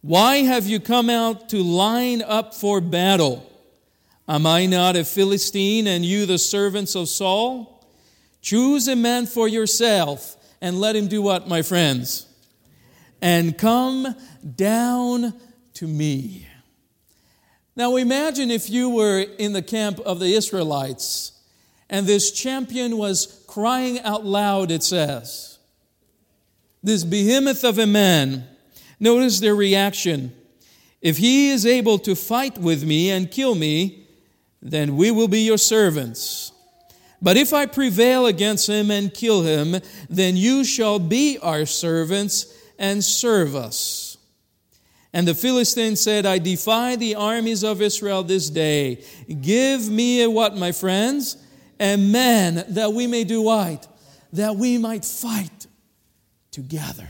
Why 0.00 0.36
have 0.36 0.66
you 0.66 0.80
come 0.80 1.10
out 1.10 1.50
to 1.50 1.62
line 1.62 2.22
up 2.22 2.54
for 2.54 2.80
battle? 2.80 3.44
Am 4.26 4.46
I 4.46 4.66
not 4.66 4.96
a 4.96 5.04
Philistine, 5.04 5.86
and 5.86 6.04
you 6.04 6.24
the 6.26 6.38
servants 6.38 6.94
of 6.94 7.08
Saul? 7.08 7.86
Choose 8.40 8.88
a 8.88 8.96
man 8.96 9.26
for 9.26 9.48
yourself, 9.48 10.36
and 10.60 10.80
let 10.80 10.96
him 10.96 11.08
do 11.08 11.20
what, 11.20 11.48
my 11.48 11.62
friends? 11.62 12.26
And 13.20 13.56
come 13.56 14.14
down 14.56 15.34
to 15.74 15.86
me. 15.86 16.47
Now 17.78 17.94
imagine 17.94 18.50
if 18.50 18.68
you 18.68 18.90
were 18.90 19.20
in 19.20 19.52
the 19.52 19.62
camp 19.62 20.00
of 20.00 20.18
the 20.18 20.34
Israelites 20.34 21.30
and 21.88 22.08
this 22.08 22.32
champion 22.32 22.98
was 22.98 23.44
crying 23.46 24.00
out 24.00 24.24
loud, 24.26 24.72
it 24.72 24.82
says. 24.82 25.60
This 26.82 27.04
behemoth 27.04 27.62
of 27.62 27.78
a 27.78 27.86
man, 27.86 28.48
notice 28.98 29.38
their 29.38 29.54
reaction. 29.54 30.34
If 31.00 31.18
he 31.18 31.50
is 31.50 31.64
able 31.64 32.00
to 32.00 32.16
fight 32.16 32.58
with 32.58 32.82
me 32.82 33.12
and 33.12 33.30
kill 33.30 33.54
me, 33.54 34.08
then 34.60 34.96
we 34.96 35.12
will 35.12 35.28
be 35.28 35.42
your 35.42 35.56
servants. 35.56 36.50
But 37.22 37.36
if 37.36 37.52
I 37.52 37.66
prevail 37.66 38.26
against 38.26 38.68
him 38.68 38.90
and 38.90 39.14
kill 39.14 39.42
him, 39.42 39.80
then 40.10 40.36
you 40.36 40.64
shall 40.64 40.98
be 40.98 41.38
our 41.38 41.64
servants 41.64 42.52
and 42.76 43.04
serve 43.04 43.54
us. 43.54 44.07
And 45.18 45.26
the 45.26 45.34
Philistine 45.34 45.96
said, 45.96 46.26
I 46.26 46.38
defy 46.38 46.94
the 46.94 47.16
armies 47.16 47.64
of 47.64 47.82
Israel 47.82 48.22
this 48.22 48.48
day. 48.48 49.02
Give 49.40 49.88
me 49.88 50.22
a 50.22 50.30
what, 50.30 50.56
my 50.56 50.70
friends? 50.70 51.36
A 51.80 51.96
man 51.96 52.64
that 52.68 52.92
we 52.92 53.08
may 53.08 53.24
do 53.24 53.42
what? 53.42 53.88
That 54.34 54.54
we 54.54 54.78
might 54.78 55.04
fight 55.04 55.66
together. 56.52 57.08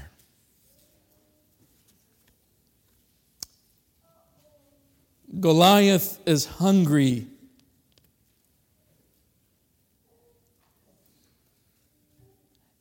Goliath 5.39 6.19
is 6.27 6.47
hungry. 6.47 7.27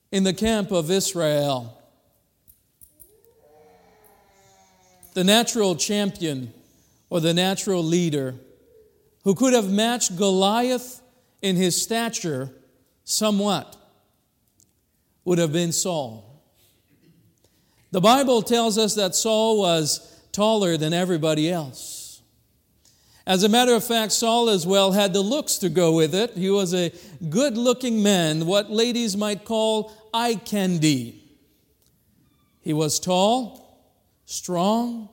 In 0.09 0.23
the 0.23 0.31
camp 0.31 0.71
of 0.71 0.89
Israel, 0.89 1.76
the 5.17 5.23
natural 5.23 5.75
champion 5.75 6.53
or 7.09 7.19
the 7.19 7.33
natural 7.33 7.83
leader 7.83 8.35
who 9.23 9.33
could 9.33 9.51
have 9.51 9.67
matched 9.67 10.15
Goliath 10.15 11.01
in 11.41 11.55
his 11.55 11.81
stature 11.81 12.51
somewhat 13.03 13.75
would 15.25 15.39
have 15.39 15.51
been 15.51 15.71
Saul. 15.71 16.39
The 17.89 17.99
Bible 17.99 18.43
tells 18.43 18.77
us 18.77 18.93
that 18.93 19.15
Saul 19.15 19.57
was 19.57 20.21
taller 20.31 20.77
than 20.77 20.93
everybody 20.93 21.49
else. 21.49 22.21
As 23.25 23.43
a 23.43 23.49
matter 23.49 23.73
of 23.73 23.83
fact, 23.83 24.11
Saul 24.11 24.51
as 24.51 24.67
well 24.67 24.91
had 24.91 25.13
the 25.13 25.21
looks 25.21 25.57
to 25.57 25.69
go 25.69 25.95
with 25.95 26.13
it. 26.13 26.37
He 26.37 26.51
was 26.51 26.75
a 26.75 26.93
good 27.27 27.57
looking 27.57 28.03
man, 28.03 28.45
what 28.45 28.69
ladies 28.69 29.17
might 29.17 29.45
call 29.45 29.91
eye 30.13 30.35
candy. 30.35 31.23
He 32.61 32.71
was 32.71 32.99
tall, 32.99 33.66
strong, 34.27 35.07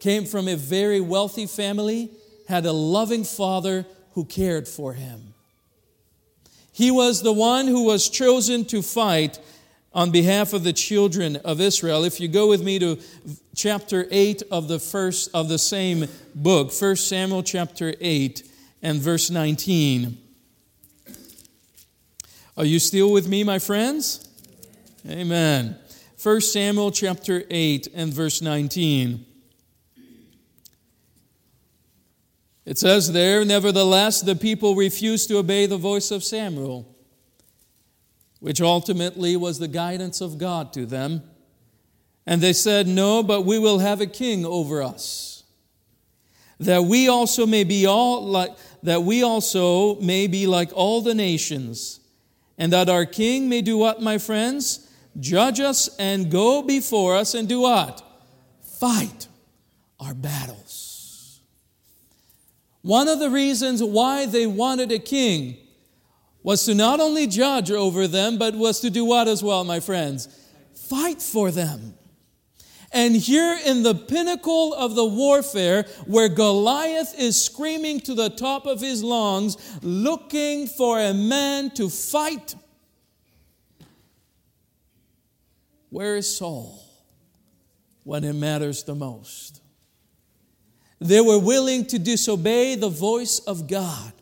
came 0.00 0.26
from 0.26 0.48
a 0.48 0.56
very 0.56 1.00
wealthy 1.00 1.46
family, 1.46 2.10
had 2.48 2.66
a 2.66 2.72
loving 2.72 3.24
father 3.24 3.86
who 4.12 4.24
cared 4.24 4.68
for 4.68 4.92
him. 4.92 5.32
He 6.72 6.90
was 6.90 7.22
the 7.22 7.32
one 7.32 7.68
who 7.68 7.84
was 7.84 8.08
chosen 8.08 8.64
to 8.66 8.82
fight 8.82 9.38
on 9.94 10.10
behalf 10.10 10.52
of 10.52 10.64
the 10.64 10.72
children 10.72 11.36
of 11.36 11.60
Israel. 11.60 12.04
If 12.04 12.20
you 12.20 12.28
go 12.28 12.48
with 12.48 12.62
me 12.62 12.78
to 12.80 12.98
chapter 13.54 14.06
8 14.10 14.42
of 14.50 14.68
the 14.68 14.78
first 14.78 15.30
of 15.34 15.48
the 15.48 15.58
same 15.58 16.06
book, 16.34 16.72
1 16.72 16.96
Samuel 16.96 17.42
chapter 17.42 17.94
8 18.00 18.42
and 18.82 19.00
verse 19.00 19.30
19. 19.30 20.18
Are 22.56 22.64
you 22.64 22.80
still 22.80 23.12
with 23.12 23.28
me, 23.28 23.44
my 23.44 23.60
friends? 23.60 24.28
Amen. 25.08 25.78
1 26.20 26.40
Samuel 26.40 26.90
chapter 26.90 27.44
8 27.48 27.88
and 27.94 28.12
verse 28.12 28.42
19. 28.42 29.24
It 32.64 32.76
says 32.76 33.12
there, 33.12 33.44
nevertheless, 33.44 34.20
the 34.20 34.34
people 34.34 34.74
refused 34.74 35.28
to 35.28 35.38
obey 35.38 35.66
the 35.66 35.76
voice 35.76 36.10
of 36.10 36.24
Samuel, 36.24 36.92
which 38.40 38.60
ultimately 38.60 39.36
was 39.36 39.60
the 39.60 39.68
guidance 39.68 40.20
of 40.20 40.38
God 40.38 40.72
to 40.72 40.86
them. 40.86 41.22
And 42.26 42.40
they 42.40 42.52
said, 42.52 42.88
No, 42.88 43.22
but 43.22 43.42
we 43.42 43.60
will 43.60 43.78
have 43.78 44.00
a 44.00 44.06
king 44.06 44.44
over 44.44 44.82
us, 44.82 45.44
that 46.58 46.82
we 46.82 47.08
also 47.08 47.46
may 47.46 47.62
be 47.62 47.86
all 47.86 48.26
like 48.26 48.56
that 48.82 49.04
we 49.04 49.22
also 49.22 50.00
may 50.00 50.26
be 50.26 50.48
like 50.48 50.70
all 50.74 51.00
the 51.00 51.14
nations, 51.14 52.00
and 52.58 52.72
that 52.72 52.88
our 52.88 53.06
king 53.06 53.48
may 53.48 53.62
do 53.62 53.78
what, 53.78 54.02
my 54.02 54.18
friends? 54.18 54.84
Judge 55.20 55.60
us 55.60 55.88
and 55.98 56.30
go 56.30 56.62
before 56.62 57.16
us 57.16 57.34
and 57.34 57.48
do 57.48 57.60
what? 57.60 58.02
Fight 58.62 59.28
our 60.00 60.14
battles. 60.14 61.40
One 62.82 63.08
of 63.08 63.18
the 63.18 63.30
reasons 63.30 63.82
why 63.82 64.26
they 64.26 64.46
wanted 64.46 64.92
a 64.92 64.98
king 64.98 65.56
was 66.42 66.64
to 66.64 66.74
not 66.74 67.00
only 67.00 67.26
judge 67.26 67.70
over 67.70 68.06
them, 68.06 68.38
but 68.38 68.54
was 68.54 68.80
to 68.80 68.90
do 68.90 69.04
what 69.04 69.28
as 69.28 69.42
well, 69.42 69.64
my 69.64 69.80
friends? 69.80 70.28
Fight 70.74 71.20
for 71.20 71.50
them. 71.50 71.94
And 72.92 73.14
here 73.14 73.58
in 73.66 73.82
the 73.82 73.94
pinnacle 73.94 74.72
of 74.72 74.94
the 74.94 75.04
warfare, 75.04 75.84
where 76.06 76.28
Goliath 76.30 77.14
is 77.18 77.42
screaming 77.42 78.00
to 78.00 78.14
the 78.14 78.30
top 78.30 78.64
of 78.64 78.80
his 78.80 79.02
lungs, 79.04 79.58
looking 79.82 80.66
for 80.66 80.98
a 80.98 81.12
man 81.12 81.70
to 81.72 81.90
fight 81.90 82.54
Where 85.90 86.16
is 86.16 86.36
Saul 86.36 86.82
when 88.04 88.24
it 88.24 88.34
matters 88.34 88.84
the 88.84 88.94
most? 88.94 89.60
They 91.00 91.20
were 91.20 91.38
willing 91.38 91.86
to 91.86 91.98
disobey 91.98 92.74
the 92.74 92.88
voice 92.88 93.38
of 93.40 93.68
God 93.68 94.12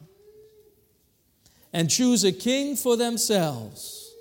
and 1.73 1.91
choose 1.91 2.25
a 2.25 2.33
king 2.33 2.77
for 2.77 2.97
themselves 2.97 4.13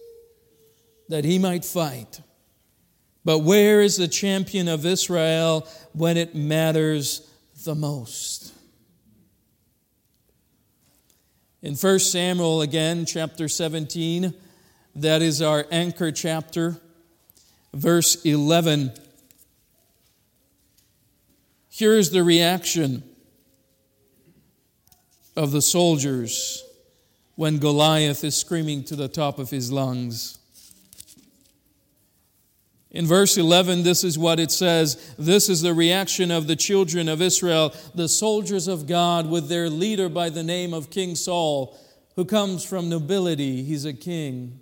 that 1.10 1.26
he 1.26 1.38
might 1.38 1.66
fight. 1.66 2.22
But 3.24 3.40
where 3.40 3.82
is 3.82 3.98
the 3.98 4.08
champion 4.08 4.68
of 4.68 4.86
Israel 4.86 5.68
when 5.94 6.18
it 6.18 6.36
matters 6.36 7.28
the 7.64 7.76
most? 7.76 8.54
In 11.62 11.76
1 11.76 12.00
Samuel, 12.00 12.62
again, 12.62 13.06
chapter 13.06 13.48
17, 13.48 14.34
that 14.96 15.22
is 15.22 15.42
our 15.42 15.66
anchor 15.72 16.12
chapter 16.12 16.80
verse 17.76 18.24
11. 18.24 18.94
Here's 21.70 22.10
the 22.10 22.24
reaction 22.24 23.04
of 25.36 25.52
the 25.52 25.62
soldiers 25.62 26.64
when 27.36 27.60
Goliath 27.60 28.24
is 28.24 28.36
screaming 28.36 28.86
to 28.86 28.96
the 28.96 29.10
top 29.10 29.40
of 29.40 29.50
his 29.50 29.72
lungs. 29.74 30.40
In 32.92 33.06
verse 33.06 33.38
11, 33.38 33.84
this 33.84 34.06
is 34.06 34.18
what 34.18 34.40
it 34.40 34.52
says. 34.52 35.14
This 35.20 35.50
is 35.50 35.62
the 35.62 35.74
reaction 35.74 36.32
of 36.32 36.48
the 36.48 36.56
children 36.56 37.10
of 37.10 37.22
Israel, 37.22 37.74
the 37.94 38.08
soldiers 38.08 38.70
of 38.70 38.88
God, 38.88 39.30
with 39.30 39.50
their 39.50 39.70
leader 39.70 40.08
by 40.08 40.30
the 40.30 40.44
name 40.44 40.74
of 40.74 40.90
King 40.90 41.14
Saul, 41.16 41.78
who 42.16 42.24
comes 42.24 42.64
from 42.64 42.88
nobility. 42.88 43.64
He's 43.64 43.84
a 43.84 43.92
king. 43.92 44.62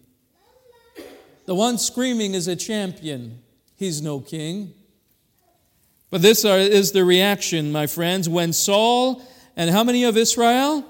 The 1.46 1.56
one 1.56 1.78
screaming 1.78 2.34
is 2.34 2.48
a 2.48 2.56
champion. 2.56 3.42
He's 3.76 4.02
no 4.02 4.20
king. 4.20 4.74
But 6.10 6.22
this 6.22 6.46
is 6.46 6.92
the 6.92 7.04
reaction, 7.04 7.72
my 7.72 7.88
friends, 7.88 8.30
when 8.30 8.54
Saul 8.54 9.22
and 9.56 9.70
how 9.70 9.84
many 9.84 10.04
of 10.04 10.16
Israel? 10.16 10.86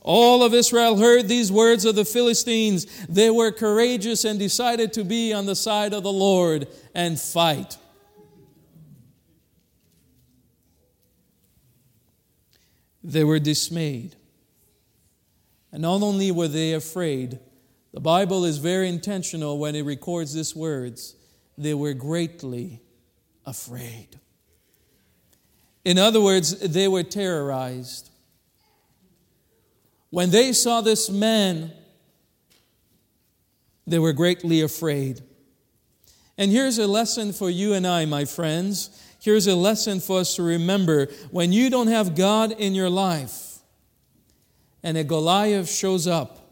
All 0.00 0.42
of 0.42 0.52
Israel 0.52 0.98
heard 0.98 1.28
these 1.28 1.50
words 1.50 1.84
of 1.84 1.94
the 1.94 2.04
Philistines. 2.04 2.84
They 3.08 3.30
were 3.30 3.50
courageous 3.50 4.24
and 4.24 4.38
decided 4.38 4.92
to 4.94 5.04
be 5.04 5.32
on 5.32 5.46
the 5.46 5.56
side 5.56 5.94
of 5.94 6.02
the 6.02 6.12
Lord 6.12 6.68
and 6.94 7.18
fight. 7.18 7.78
They 13.02 13.24
were 13.24 13.38
dismayed. 13.38 14.16
And 15.72 15.82
not 15.82 16.02
only 16.02 16.30
were 16.30 16.48
they 16.48 16.72
afraid, 16.72 17.38
the 17.94 18.00
Bible 18.00 18.44
is 18.44 18.58
very 18.58 18.88
intentional 18.88 19.56
when 19.56 19.76
it 19.76 19.84
records 19.84 20.34
these 20.34 20.54
words. 20.54 21.14
They 21.56 21.74
were 21.74 21.94
greatly 21.94 22.82
afraid. 23.46 24.18
In 25.84 25.96
other 25.96 26.20
words, 26.20 26.58
they 26.58 26.88
were 26.88 27.04
terrorized. 27.04 28.10
When 30.10 30.30
they 30.30 30.52
saw 30.52 30.80
this 30.80 31.08
man, 31.08 31.72
they 33.86 34.00
were 34.00 34.12
greatly 34.12 34.60
afraid. 34.60 35.20
And 36.36 36.50
here's 36.50 36.78
a 36.78 36.88
lesson 36.88 37.32
for 37.32 37.48
you 37.48 37.74
and 37.74 37.86
I, 37.86 38.06
my 38.06 38.24
friends. 38.24 38.90
Here's 39.20 39.46
a 39.46 39.54
lesson 39.54 40.00
for 40.00 40.18
us 40.18 40.34
to 40.34 40.42
remember. 40.42 41.06
When 41.30 41.52
you 41.52 41.70
don't 41.70 41.86
have 41.86 42.16
God 42.16 42.50
in 42.50 42.74
your 42.74 42.90
life, 42.90 43.58
and 44.82 44.98
a 44.98 45.04
Goliath 45.04 45.70
shows 45.70 46.08
up, 46.08 46.43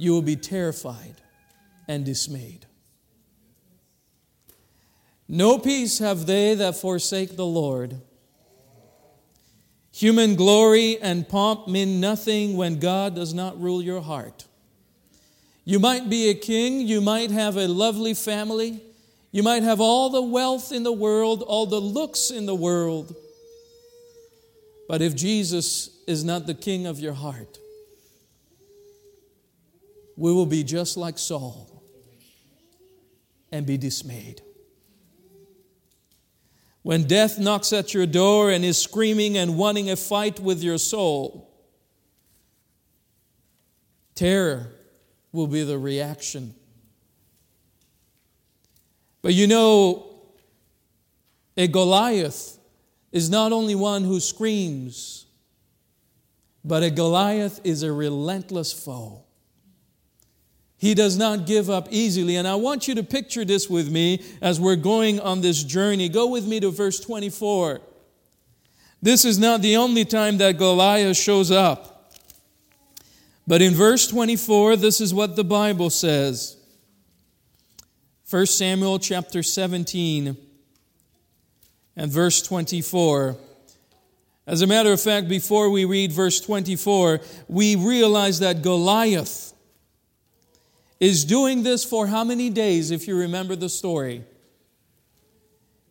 you 0.00 0.12
will 0.12 0.22
be 0.22 0.34
terrified 0.34 1.16
and 1.86 2.06
dismayed. 2.06 2.64
No 5.28 5.58
peace 5.58 5.98
have 5.98 6.24
they 6.24 6.54
that 6.54 6.74
forsake 6.76 7.36
the 7.36 7.44
Lord. 7.44 8.00
Human 9.92 10.36
glory 10.36 10.98
and 10.98 11.28
pomp 11.28 11.68
mean 11.68 12.00
nothing 12.00 12.56
when 12.56 12.78
God 12.78 13.14
does 13.14 13.34
not 13.34 13.60
rule 13.60 13.82
your 13.82 14.00
heart. 14.00 14.46
You 15.66 15.78
might 15.78 16.08
be 16.08 16.30
a 16.30 16.34
king, 16.34 16.80
you 16.80 17.02
might 17.02 17.30
have 17.30 17.58
a 17.58 17.68
lovely 17.68 18.14
family, 18.14 18.80
you 19.32 19.42
might 19.42 19.62
have 19.62 19.82
all 19.82 20.08
the 20.08 20.22
wealth 20.22 20.72
in 20.72 20.82
the 20.82 20.92
world, 20.92 21.42
all 21.42 21.66
the 21.66 21.80
looks 21.80 22.30
in 22.30 22.46
the 22.46 22.54
world. 22.54 23.14
But 24.88 25.02
if 25.02 25.14
Jesus 25.14 25.90
is 26.06 26.24
not 26.24 26.46
the 26.46 26.54
king 26.54 26.86
of 26.86 26.98
your 26.98 27.12
heart, 27.12 27.58
we 30.20 30.34
will 30.34 30.44
be 30.44 30.62
just 30.62 30.98
like 30.98 31.18
Saul 31.18 31.82
and 33.50 33.64
be 33.64 33.78
dismayed. 33.78 34.42
When 36.82 37.04
death 37.04 37.38
knocks 37.38 37.72
at 37.72 37.94
your 37.94 38.04
door 38.04 38.50
and 38.50 38.62
is 38.62 38.76
screaming 38.76 39.38
and 39.38 39.56
wanting 39.56 39.88
a 39.88 39.96
fight 39.96 40.38
with 40.38 40.62
your 40.62 40.76
soul, 40.76 41.50
terror 44.14 44.70
will 45.32 45.46
be 45.46 45.62
the 45.62 45.78
reaction. 45.78 46.54
But 49.22 49.32
you 49.32 49.46
know, 49.46 50.04
a 51.56 51.66
Goliath 51.66 52.58
is 53.10 53.30
not 53.30 53.52
only 53.52 53.74
one 53.74 54.04
who 54.04 54.20
screams, 54.20 55.24
but 56.62 56.82
a 56.82 56.90
Goliath 56.90 57.58
is 57.64 57.82
a 57.82 57.90
relentless 57.90 58.70
foe. 58.70 59.19
He 60.80 60.94
does 60.94 61.18
not 61.18 61.44
give 61.44 61.68
up 61.68 61.88
easily. 61.90 62.36
And 62.36 62.48
I 62.48 62.54
want 62.54 62.88
you 62.88 62.94
to 62.94 63.02
picture 63.02 63.44
this 63.44 63.68
with 63.68 63.90
me 63.90 64.24
as 64.40 64.58
we're 64.58 64.76
going 64.76 65.20
on 65.20 65.42
this 65.42 65.62
journey. 65.62 66.08
Go 66.08 66.28
with 66.28 66.46
me 66.46 66.58
to 66.58 66.70
verse 66.70 66.98
24. 66.98 67.82
This 69.02 69.26
is 69.26 69.38
not 69.38 69.60
the 69.60 69.76
only 69.76 70.06
time 70.06 70.38
that 70.38 70.56
Goliath 70.56 71.18
shows 71.18 71.50
up. 71.50 72.14
But 73.46 73.60
in 73.60 73.74
verse 73.74 74.06
24, 74.06 74.76
this 74.76 75.02
is 75.02 75.12
what 75.12 75.36
the 75.36 75.44
Bible 75.44 75.90
says. 75.90 76.56
1 78.30 78.46
Samuel 78.46 78.98
chapter 78.98 79.42
17 79.42 80.34
and 81.94 82.10
verse 82.10 82.40
24. 82.40 83.36
As 84.46 84.62
a 84.62 84.66
matter 84.66 84.92
of 84.92 85.00
fact, 85.02 85.28
before 85.28 85.68
we 85.68 85.84
read 85.84 86.10
verse 86.10 86.40
24, 86.40 87.20
we 87.48 87.76
realize 87.76 88.38
that 88.38 88.62
Goliath 88.62 89.52
is 91.00 91.24
doing 91.24 91.62
this 91.62 91.82
for 91.82 92.06
how 92.06 92.22
many 92.22 92.50
days, 92.50 92.90
if 92.90 93.08
you 93.08 93.16
remember 93.16 93.56
the 93.56 93.70
story? 93.70 94.24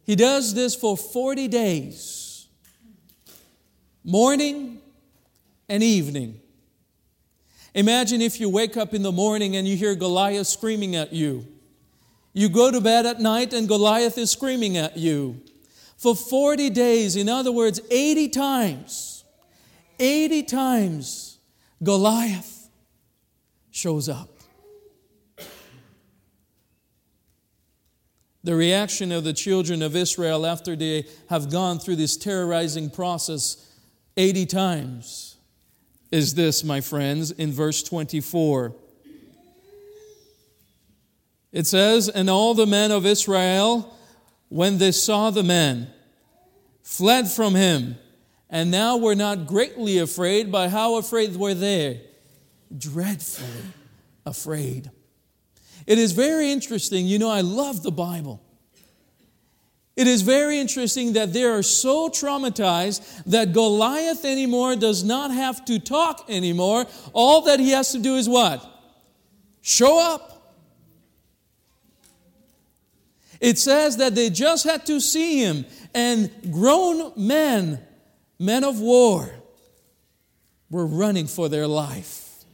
He 0.06 0.16
does 0.16 0.54
this 0.54 0.75
for 0.75 0.96
40 0.96 1.48
days, 1.48 2.48
morning 4.04 4.82
and 5.68 5.84
evening. 5.84 6.39
Imagine 7.74 8.22
if 8.22 8.39
you 8.39 8.50
wake 8.50 8.78
up 8.78 8.94
in 8.94 9.04
the 9.04 9.12
morning 9.12 9.56
and 9.56 9.68
you 9.68 9.75
hear 9.75 9.96
Goliath 9.96 10.48
screaming 10.48 10.96
at 10.96 11.13
you. 11.13 11.46
You 12.34 12.50
go 12.50 12.72
to 12.72 12.82
bed 12.82 13.06
at 13.06 13.20
night 13.20 13.54
and 13.54 13.68
Goliath 13.68 14.18
is 14.18 14.32
screaming 14.32 14.78
at 14.78 14.98
you. 14.98 15.42
For 15.98 16.16
40 16.16 16.70
days, 16.70 17.16
in 17.16 17.28
other 17.28 17.51
words, 17.51 17.82
80 17.92 18.30
times, 18.30 19.24
80 20.00 20.44
times, 20.44 21.38
Goliath 21.84 22.70
shows 23.69 24.08
up. 24.10 24.38
The 28.43 28.56
reaction 28.56 29.12
of 29.12 29.23
the 29.23 29.34
children 29.34 29.82
of 29.82 29.95
Israel 29.95 30.45
after 30.45 30.75
they 30.75 31.06
have 31.30 31.52
gone 31.52 31.80
through 31.80 31.97
this 31.97 32.15
terrorizing 32.15 32.89
process 32.89 33.65
80 34.15 34.45
times 34.45 35.38
is 36.12 36.36
this, 36.36 36.63
my 36.63 36.82
friends, 36.82 37.32
in 37.32 37.52
verse 37.52 37.84
24. 37.84 38.73
It 41.52 41.67
says, 41.67 42.10
And 42.10 42.30
all 42.30 42.54
the 42.54 42.65
men 42.65 42.91
of 42.91 43.06
Israel, 43.06 43.95
when 44.49 44.78
they 44.78 44.91
saw 44.91 45.30
the 45.32 45.43
man, 45.43 45.88
fled 46.82 47.28
from 47.28 47.56
him, 47.56 47.97
and 48.49 48.71
now 48.71 48.97
were 48.97 49.15
not 49.15 49.47
greatly 49.47 49.99
afraid. 49.99 50.52
By 50.52 50.69
how 50.69 50.95
afraid 50.95 51.36
were 51.36 51.54
they? 51.54 52.02
Dreadfully 52.75 53.73
afraid. 54.25 54.89
It 55.89 55.97
is 55.97 56.12
very 56.12 56.52
interesting. 56.52 57.08
You 57.08 57.17
know, 57.17 57.32
I 57.32 57.41
love 57.41 57.82
the 57.82 57.91
Bible. 57.91 58.43
It 59.95 60.06
is 60.06 60.21
very 60.21 60.60
interesting 60.60 61.13
that 61.13 61.34
they 61.34 61.43
are 61.43 61.63
so 61.63 62.10
traumatized 62.10 63.23
that 63.25 63.54
Goliath 63.54 64.23
anymore 64.23 64.75
does 64.75 65.04
not 65.04 65.32
have 65.32 65.65
to 65.65 65.80
talk 65.80 66.25
anymore. 66.30 66.86
All 67.12 67.41
that 67.41 67.60
he 67.60 67.71
has 67.71 67.91
to 67.93 67.99
do 67.99 68.17
is 68.17 68.30
what? 68.30 68.63
Show 69.62 69.99
up. 69.99 70.54
It 73.41 73.58
says 73.58 73.97
that 73.97 74.13
they 74.13 74.30
just 74.30 74.65
had 74.65 74.86
to 74.86 74.99
see 74.99 75.43
him, 75.43 75.65
and 75.95 76.30
grown 76.52 77.13
men, 77.15 77.80
men 78.38 78.63
of 78.63 78.80
war, 78.80 79.32
were 80.69 80.86
running 80.86 81.25
for 81.25 81.49
their 81.49 81.65
life. 81.65 82.45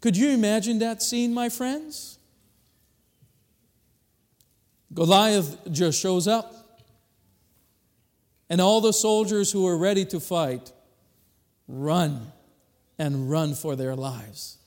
Could 0.00 0.16
you 0.16 0.30
imagine 0.30 0.80
that 0.80 1.00
scene, 1.00 1.32
my 1.32 1.48
friends? 1.48 2.13
Goliath 4.94 5.58
just 5.70 6.00
shows 6.00 6.26
up. 6.28 6.54
And 8.48 8.60
all 8.60 8.80
the 8.80 8.92
soldiers 8.92 9.50
who 9.50 9.66
are 9.66 9.76
ready 9.76 10.04
to 10.06 10.20
fight 10.20 10.72
run 11.66 12.32
and 12.98 13.30
run 13.30 13.54
for 13.54 13.74
their 13.74 13.96
lives. 13.96 14.58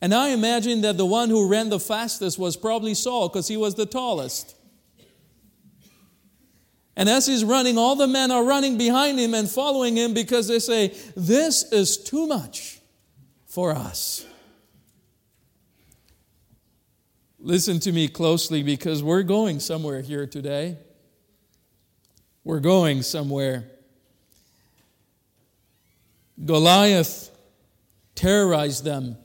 And 0.00 0.14
I 0.14 0.28
imagine 0.30 0.82
that 0.82 0.96
the 0.96 1.06
one 1.06 1.28
who 1.28 1.48
ran 1.48 1.68
the 1.68 1.80
fastest 1.80 2.38
was 2.38 2.56
probably 2.56 2.94
Saul 2.94 3.28
because 3.28 3.48
he 3.48 3.56
was 3.56 3.74
the 3.74 3.86
tallest. 3.86 4.56
And 6.94 7.08
as 7.08 7.26
he's 7.26 7.42
running, 7.42 7.78
all 7.78 7.96
the 7.96 8.06
men 8.06 8.30
are 8.30 8.44
running 8.44 8.76
behind 8.76 9.18
him 9.18 9.32
and 9.32 9.48
following 9.48 9.96
him 9.96 10.12
because 10.12 10.46
they 10.46 10.58
say, 10.58 10.94
This 11.16 11.72
is 11.72 11.96
too 11.96 12.26
much 12.26 12.80
for 13.46 13.72
us. 13.72 14.26
Listen 17.44 17.80
to 17.80 17.90
me 17.90 18.06
closely 18.06 18.62
because 18.62 19.02
we're 19.02 19.24
going 19.24 19.58
somewhere 19.58 20.00
here 20.00 20.28
today. 20.28 20.78
We're 22.44 22.60
going 22.60 23.02
somewhere. 23.02 23.64
Goliath 26.44 27.36
terrorized 28.14 28.84
them. 28.84 29.16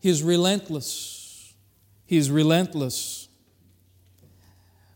He's 0.00 0.22
relentless. 0.22 1.52
He's 2.06 2.30
relentless. 2.30 3.28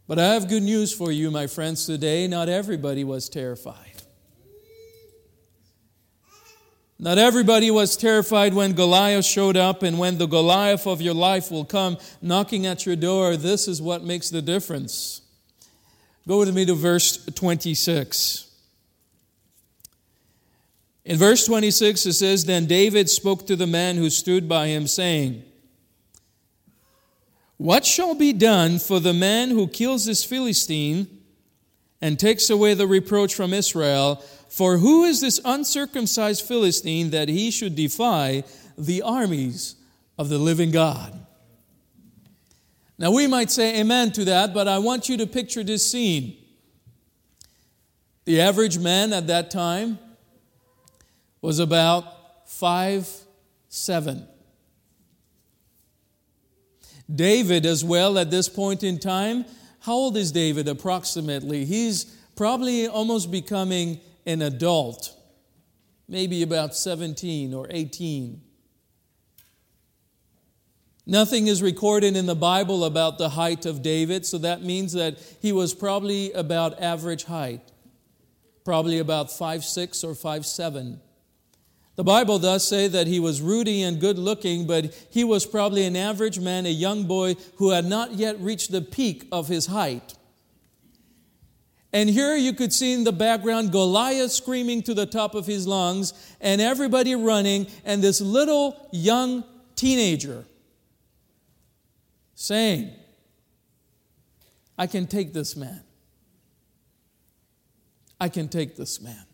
But 0.07 0.19
I 0.19 0.29
have 0.29 0.49
good 0.49 0.63
news 0.63 0.95
for 0.95 1.13
you, 1.13 1.31
my 1.31 1.47
friends, 1.47 1.85
today. 1.85 2.27
Not 2.27 2.49
everybody 2.49 3.05
was 3.05 3.29
terrified. 3.29 3.98
Not 7.01 7.17
everybody 7.17 7.71
was 7.71 7.97
terrified 7.97 8.55
when 8.55 8.73
Goliath 8.73 9.25
showed 9.25 9.57
up, 9.57 9.85
and 9.85 9.99
when 10.01 10.19
the 10.19 10.27
Goliath 10.27 10.87
of 10.87 11.01
your 11.01 11.15
life 11.15 11.51
will 11.51 11.65
come 11.65 11.97
knocking 12.21 12.67
at 12.67 12.87
your 12.87 12.97
door, 12.97 13.37
this 13.37 13.69
is 13.69 13.81
what 13.81 14.03
makes 14.03 14.31
the 14.31 14.43
difference. 14.43 15.21
Go 16.27 16.41
with 16.41 16.53
me 16.53 16.67
to 16.67 16.75
verse 16.75 17.25
26. 17.25 18.47
In 21.05 21.17
verse 21.17 21.47
26, 21.47 22.05
it 22.05 22.13
says, 22.15 22.45
Then 22.45 22.67
David 22.67 23.09
spoke 23.09 23.47
to 23.47 23.55
the 23.55 23.67
man 23.67 23.97
who 23.97 24.11
stood 24.11 24.49
by 24.49 24.67
him, 24.67 24.89
saying, 24.89 25.45
What 27.59 27.87
shall 27.87 28.17
be 28.17 28.33
done 28.33 28.81
for 28.81 28.99
the 28.99 29.15
man 29.15 29.51
who 29.51 29.69
kills 29.69 30.05
this 30.05 30.25
Philistine 30.25 31.18
and 32.01 32.19
takes 32.19 32.51
away 32.51 32.75
the 32.75 32.87
reproach 32.87 33.35
from 33.35 33.53
Israel? 33.53 34.17
For 34.49 34.79
who 34.79 35.05
is 35.05 35.21
this 35.21 35.41
uncircumcised 35.45 36.45
Philistine 36.47 37.11
that 37.11 37.29
he 37.29 37.51
should 37.51 37.75
defy 37.75 38.45
the 38.77 39.03
armies 39.03 39.77
of 40.17 40.29
the 40.29 40.39
living 40.39 40.71
God? 40.71 41.19
Now, 42.99 43.13
we 43.13 43.27
might 43.27 43.51
say 43.51 43.81
amen 43.81 44.13
to 44.13 44.25
that, 44.25 44.53
but 44.53 44.67
I 44.67 44.79
want 44.79 45.09
you 45.09 45.17
to 45.19 45.27
picture 45.27 45.63
this 45.63 45.89
scene. 45.89 46.37
The 48.25 48.41
average 48.41 48.79
man 48.79 49.13
at 49.13 49.29
that 49.29 49.51
time 49.51 49.99
was 51.41 51.61
about 51.61 52.49
five 52.49 53.09
seven. 53.69 54.27
David, 57.13 57.65
as 57.65 57.85
well, 57.85 58.19
at 58.19 58.31
this 58.31 58.49
point 58.49 58.83
in 58.83 58.99
time, 58.99 59.45
how 59.81 59.93
old 59.93 60.17
is 60.17 60.33
David 60.33 60.69
approximately? 60.69 61.65
He's 61.65 62.05
probably 62.37 62.87
almost 62.87 63.31
becoming 63.31 64.01
an 64.27 64.43
adult. 64.43 65.15
maybe 66.11 66.43
about 66.43 66.75
17 66.75 67.53
or 67.53 67.67
18. 67.71 68.41
Nothing 71.07 71.47
is 71.47 71.63
recorded 71.63 72.17
in 72.17 72.27
the 72.27 72.35
Bible 72.35 72.85
about 72.85 73.19
the 73.19 73.31
height 73.31 73.67
of 73.67 73.83
David, 73.83 74.27
so 74.27 74.39
that 74.39 74.63
means 74.63 74.93
that 74.93 75.19
he 75.41 75.53
was 75.53 75.75
probably 75.75 76.33
about 76.33 76.81
average 76.81 77.25
height, 77.25 77.63
probably 78.65 78.99
about 78.99 79.31
five 79.31 79.65
six 79.65 80.05
or 80.05 80.15
five 80.15 80.45
seven. 80.45 81.01
The 81.99 82.05
Bible 82.05 82.39
does 82.39 82.65
say 82.65 82.87
that 82.87 83.09
he 83.09 83.19
was 83.19 83.43
ruddy 83.43 83.83
and 83.83 84.01
good 84.01 84.21
looking, 84.21 84.69
but 84.69 84.95
he 85.11 85.25
was 85.25 85.45
probably 85.45 85.85
an 85.85 85.97
average 85.97 86.39
man, 86.39 86.65
a 86.65 86.69
young 86.69 87.09
boy 87.09 87.35
who 87.57 87.71
had 87.71 87.87
not 87.87 88.13
yet 88.13 88.39
reached 88.39 88.71
the 88.71 88.81
peak 88.81 89.27
of 89.33 89.49
his 89.49 89.67
height. 89.67 90.15
And 91.93 92.09
here 92.09 92.37
you 92.37 92.53
could 92.53 92.73
see 92.73 92.93
in 92.93 93.03
the 93.03 93.11
background 93.11 93.73
Goliath 93.73 94.31
screaming 94.31 94.85
to 94.85 94.95
the 94.95 95.07
top 95.07 95.35
of 95.35 95.47
his 95.47 95.67
lungs, 95.67 96.13
and 96.41 96.61
everybody 96.61 97.17
running, 97.17 97.67
and 97.85 98.01
this 98.01 98.21
little 98.21 98.77
young 98.93 99.43
teenager 99.75 100.45
saying, 102.37 102.93
I 104.79 104.87
can 104.87 105.09
take 105.09 105.33
this 105.33 105.57
man. 105.57 105.83
I 108.21 108.29
can 108.29 108.49
take 108.49 108.77
this 108.77 109.01
man. 109.01 109.25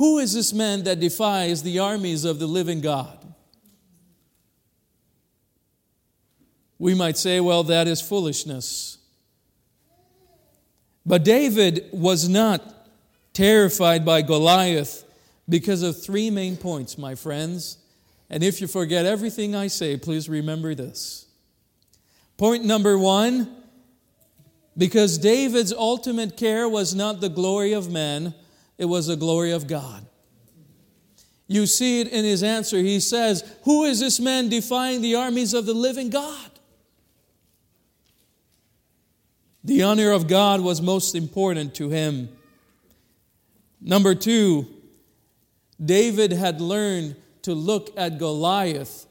Who 0.00 0.18
is 0.18 0.32
this 0.32 0.54
man 0.54 0.84
that 0.84 0.98
defies 0.98 1.62
the 1.62 1.78
armies 1.78 2.24
of 2.24 2.38
the 2.38 2.46
living 2.46 2.80
God? 2.80 3.18
We 6.78 6.94
might 6.94 7.18
say, 7.18 7.38
well, 7.38 7.64
that 7.64 7.86
is 7.86 8.00
foolishness. 8.00 8.96
But 11.04 11.22
David 11.22 11.90
was 11.92 12.30
not 12.30 12.62
terrified 13.34 14.06
by 14.06 14.22
Goliath 14.22 15.04
because 15.46 15.82
of 15.82 16.02
three 16.02 16.30
main 16.30 16.56
points, 16.56 16.96
my 16.96 17.14
friends. 17.14 17.76
And 18.30 18.42
if 18.42 18.62
you 18.62 18.68
forget 18.68 19.04
everything 19.04 19.54
I 19.54 19.66
say, 19.66 19.98
please 19.98 20.30
remember 20.30 20.74
this. 20.74 21.26
Point 22.38 22.64
number 22.64 22.96
one 22.96 23.54
because 24.78 25.18
David's 25.18 25.74
ultimate 25.74 26.38
care 26.38 26.66
was 26.66 26.94
not 26.94 27.20
the 27.20 27.28
glory 27.28 27.74
of 27.74 27.90
men, 27.90 28.32
it 28.80 28.86
was 28.86 29.08
the 29.08 29.14
glory 29.16 29.52
of 29.52 29.66
God. 29.66 30.06
You 31.46 31.66
see 31.66 32.00
it 32.00 32.08
in 32.08 32.24
his 32.24 32.42
answer. 32.42 32.78
He 32.78 32.98
says, 32.98 33.44
Who 33.64 33.84
is 33.84 34.00
this 34.00 34.18
man 34.18 34.48
defying 34.48 35.02
the 35.02 35.16
armies 35.16 35.52
of 35.52 35.66
the 35.66 35.74
living 35.74 36.08
God? 36.08 36.50
The 39.62 39.82
honor 39.82 40.12
of 40.12 40.28
God 40.28 40.62
was 40.62 40.80
most 40.80 41.14
important 41.14 41.74
to 41.74 41.90
him. 41.90 42.30
Number 43.82 44.14
two, 44.14 44.66
David 45.84 46.32
had 46.32 46.62
learned 46.62 47.16
to 47.42 47.52
look 47.52 47.92
at 47.98 48.16
Goliath 48.16 49.06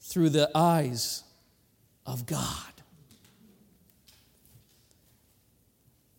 through 0.00 0.28
the 0.30 0.48
eyes 0.54 1.24
of 2.06 2.24
God. 2.24 2.68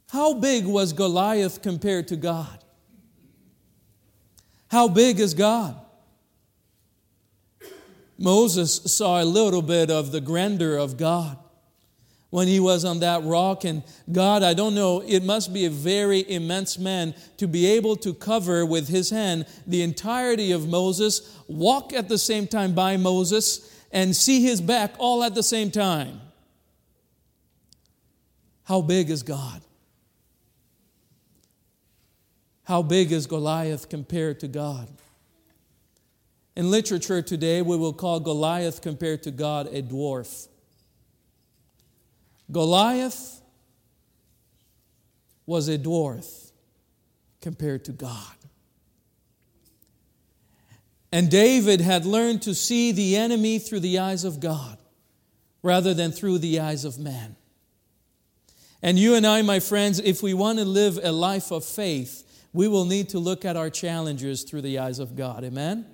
How 0.10 0.34
big 0.34 0.66
was 0.66 0.92
Goliath 0.92 1.62
compared 1.62 2.10
to 2.10 2.18
God? 2.18 2.59
How 4.70 4.88
big 4.88 5.20
is 5.20 5.34
God? 5.34 5.76
Moses 8.18 8.76
saw 8.86 9.22
a 9.22 9.26
little 9.26 9.62
bit 9.62 9.90
of 9.90 10.12
the 10.12 10.22
grandeur 10.22 10.78
of 10.78 10.98
God 10.98 11.38
when 12.30 12.48
he 12.48 12.60
was 12.60 12.86
on 12.86 13.00
that 13.00 13.24
rock. 13.24 13.64
And 13.64 13.82
God, 14.12 14.44
I 14.44 14.54
don't 14.54 14.76
know, 14.76 15.02
it 15.02 15.24
must 15.24 15.54
be 15.54 15.66
a 15.66 15.70
very 15.70 16.30
immense 16.30 16.78
man 16.78 17.16
to 17.38 17.48
be 17.48 17.66
able 17.66 17.96
to 17.98 18.14
cover 18.14 18.66
with 18.66 18.90
his 18.90 19.10
hand 19.10 19.46
the 19.66 19.82
entirety 19.82 20.52
of 20.52 20.68
Moses, 20.68 21.36
walk 21.48 21.94
at 21.94 22.10
the 22.10 22.18
same 22.18 22.46
time 22.46 22.74
by 22.74 22.98
Moses, 22.98 23.76
and 23.92 24.16
see 24.16 24.44
his 24.44 24.62
back 24.62 24.94
all 25.00 25.24
at 25.24 25.34
the 25.34 25.44
same 25.44 25.72
time. 25.72 26.22
How 28.66 28.82
big 28.82 29.10
is 29.10 29.24
God? 29.24 29.62
How 32.70 32.84
big 32.84 33.12
is 33.12 33.26
Goliath 33.26 33.90
compared 33.90 34.42
to 34.42 34.48
God? 34.48 34.88
In 36.56 36.70
literature 36.70 37.20
today, 37.24 37.64
we 37.64 37.76
will 37.76 37.94
call 37.94 38.20
Goliath 38.20 38.84
compared 38.84 39.24
to 39.24 39.32
God 39.32 39.66
a 39.74 39.82
dwarf. 39.82 40.48
Goliath 42.52 43.42
was 45.48 45.68
a 45.68 45.80
dwarf 45.80 46.52
compared 47.42 47.86
to 47.86 47.92
God. 47.92 48.36
And 51.12 51.32
David 51.32 51.82
had 51.82 52.06
learned 52.06 52.44
to 52.44 52.54
see 52.54 52.92
the 52.92 53.16
enemy 53.16 53.58
through 53.58 53.80
the 53.80 53.98
eyes 53.98 54.24
of 54.24 54.40
God 54.40 54.78
rather 55.64 55.96
than 55.96 56.12
through 56.12 56.38
the 56.38 56.60
eyes 56.60 56.86
of 56.86 57.00
man. 57.00 57.36
And 58.84 59.00
you 59.00 59.16
and 59.16 59.26
I, 59.26 59.42
my 59.42 59.60
friends, 59.60 59.98
if 60.00 60.22
we 60.22 60.36
want 60.36 60.60
to 60.60 60.66
live 60.66 61.00
a 61.02 61.12
life 61.12 61.50
of 61.50 61.66
faith, 61.66 62.28
we 62.54 62.68
will 62.68 62.86
need 62.86 63.10
to 63.10 63.20
look 63.20 63.46
at 63.46 63.56
our 63.56 63.70
challenges 63.70 64.44
through 64.44 64.62
the 64.62 64.80
eyes 64.80 65.00
of 65.00 65.16
God. 65.16 65.44
Amen? 65.44 65.86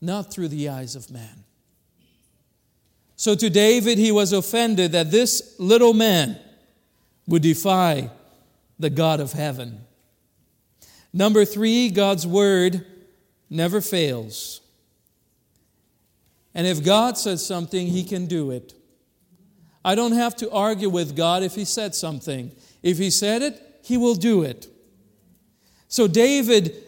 Not 0.00 0.32
through 0.32 0.48
the 0.48 0.68
eyes 0.68 0.94
of 0.96 1.10
man. 1.10 1.44
So 3.16 3.34
to 3.34 3.48
David, 3.48 3.98
he 3.98 4.12
was 4.12 4.32
offended 4.32 4.92
that 4.92 5.10
this 5.10 5.56
little 5.58 5.94
man 5.94 6.38
would 7.26 7.42
defy 7.42 8.10
the 8.78 8.90
God 8.90 9.20
of 9.20 9.32
heaven. 9.32 9.80
Number 11.12 11.44
three, 11.44 11.90
God's 11.90 12.26
word 12.26 12.84
never 13.48 13.80
fails. 13.80 14.60
And 16.54 16.66
if 16.66 16.84
God 16.84 17.16
says 17.16 17.44
something, 17.44 17.86
he 17.86 18.04
can 18.04 18.26
do 18.26 18.50
it. 18.50 18.74
I 19.84 19.94
don't 19.94 20.12
have 20.12 20.34
to 20.36 20.50
argue 20.50 20.88
with 20.88 21.16
God 21.16 21.42
if 21.42 21.54
he 21.54 21.64
said 21.64 21.94
something. 21.94 22.52
If 22.82 22.98
he 22.98 23.10
said 23.10 23.42
it, 23.42 23.60
he 23.82 23.96
will 23.96 24.14
do 24.14 24.42
it. 24.42 24.68
So 25.88 26.08
David 26.08 26.84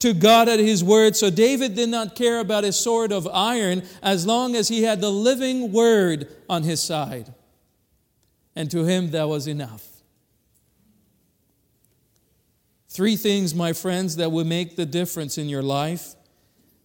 to 0.00 0.14
God 0.14 0.48
at 0.48 0.58
his 0.58 0.82
word. 0.82 1.14
So 1.14 1.30
David 1.30 1.74
did 1.76 1.88
not 1.88 2.16
care 2.16 2.40
about 2.40 2.64
his 2.64 2.76
sword 2.76 3.12
of 3.12 3.28
iron 3.28 3.82
as 4.02 4.26
long 4.26 4.56
as 4.56 4.68
he 4.68 4.82
had 4.82 5.00
the 5.00 5.10
living 5.10 5.72
word 5.72 6.28
on 6.48 6.64
his 6.64 6.82
side. 6.82 7.32
And 8.56 8.70
to 8.70 8.84
him 8.84 9.12
that 9.12 9.28
was 9.28 9.46
enough. 9.46 9.86
Three 12.88 13.16
things, 13.16 13.54
my 13.54 13.72
friends, 13.72 14.16
that 14.16 14.32
will 14.32 14.44
make 14.44 14.74
the 14.74 14.86
difference 14.86 15.38
in 15.38 15.48
your 15.48 15.62
life 15.62 16.16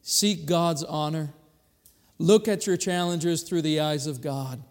seek 0.04 0.46
God's 0.46 0.84
honor, 0.84 1.34
look 2.20 2.48
at 2.48 2.68
your 2.68 2.78
challenges 2.78 3.42
through 3.42 3.64
the 3.64 3.80
eyes 3.80 4.06
of 4.06 4.22
God, 4.22 4.62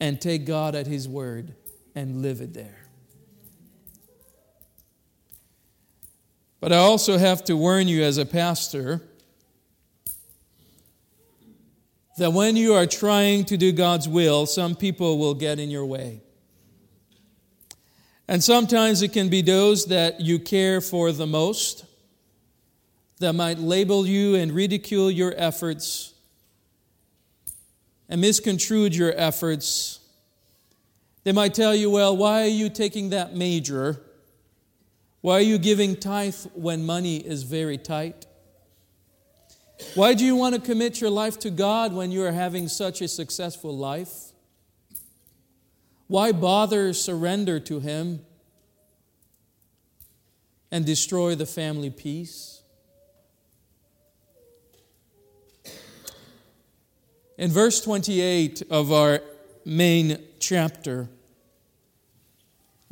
and 0.00 0.20
take 0.20 0.44
God 0.44 0.74
at 0.74 0.88
His 0.88 1.08
word 1.08 1.54
and 1.94 2.22
live 2.22 2.40
it 2.40 2.54
there. 2.54 2.81
But 6.62 6.72
I 6.72 6.76
also 6.76 7.18
have 7.18 7.42
to 7.46 7.56
warn 7.56 7.88
you 7.88 8.04
as 8.04 8.18
a 8.18 8.24
pastor 8.24 9.02
that 12.18 12.32
when 12.32 12.54
you 12.54 12.74
are 12.74 12.86
trying 12.86 13.44
to 13.46 13.56
do 13.56 13.72
God's 13.72 14.08
will, 14.08 14.46
some 14.46 14.76
people 14.76 15.18
will 15.18 15.34
get 15.34 15.58
in 15.58 15.70
your 15.70 15.84
way. 15.84 16.20
And 18.28 18.44
sometimes 18.44 19.02
it 19.02 19.12
can 19.12 19.28
be 19.28 19.42
those 19.42 19.86
that 19.86 20.20
you 20.20 20.38
care 20.38 20.80
for 20.80 21.10
the 21.10 21.26
most 21.26 21.84
that 23.18 23.32
might 23.32 23.58
label 23.58 24.06
you 24.06 24.36
and 24.36 24.52
ridicule 24.52 25.10
your 25.10 25.34
efforts 25.36 26.14
and 28.08 28.20
misconstrue 28.20 28.84
your 28.84 29.12
efforts. 29.16 29.98
They 31.24 31.32
might 31.32 31.54
tell 31.54 31.74
you, 31.74 31.90
well, 31.90 32.16
why 32.16 32.42
are 32.42 32.46
you 32.46 32.68
taking 32.68 33.10
that 33.10 33.34
major? 33.34 34.00
Why 35.22 35.34
are 35.34 35.40
you 35.40 35.56
giving 35.56 35.94
tithe 35.94 36.34
when 36.52 36.84
money 36.84 37.16
is 37.16 37.44
very 37.44 37.78
tight? 37.78 38.26
Why 39.94 40.14
do 40.14 40.24
you 40.24 40.34
want 40.34 40.56
to 40.56 40.60
commit 40.60 41.00
your 41.00 41.10
life 41.10 41.38
to 41.40 41.50
God 41.50 41.92
when 41.92 42.10
you 42.10 42.24
are 42.24 42.32
having 42.32 42.66
such 42.66 43.00
a 43.00 43.06
successful 43.06 43.76
life? 43.76 44.32
Why 46.08 46.32
bother 46.32 46.92
surrender 46.92 47.60
to 47.60 47.78
Him 47.78 48.24
and 50.72 50.84
destroy 50.84 51.36
the 51.36 51.46
family 51.46 51.90
peace? 51.90 52.62
In 57.38 57.50
verse 57.50 57.80
28 57.80 58.62
of 58.70 58.90
our 58.90 59.20
main 59.64 60.18
chapter, 60.40 61.08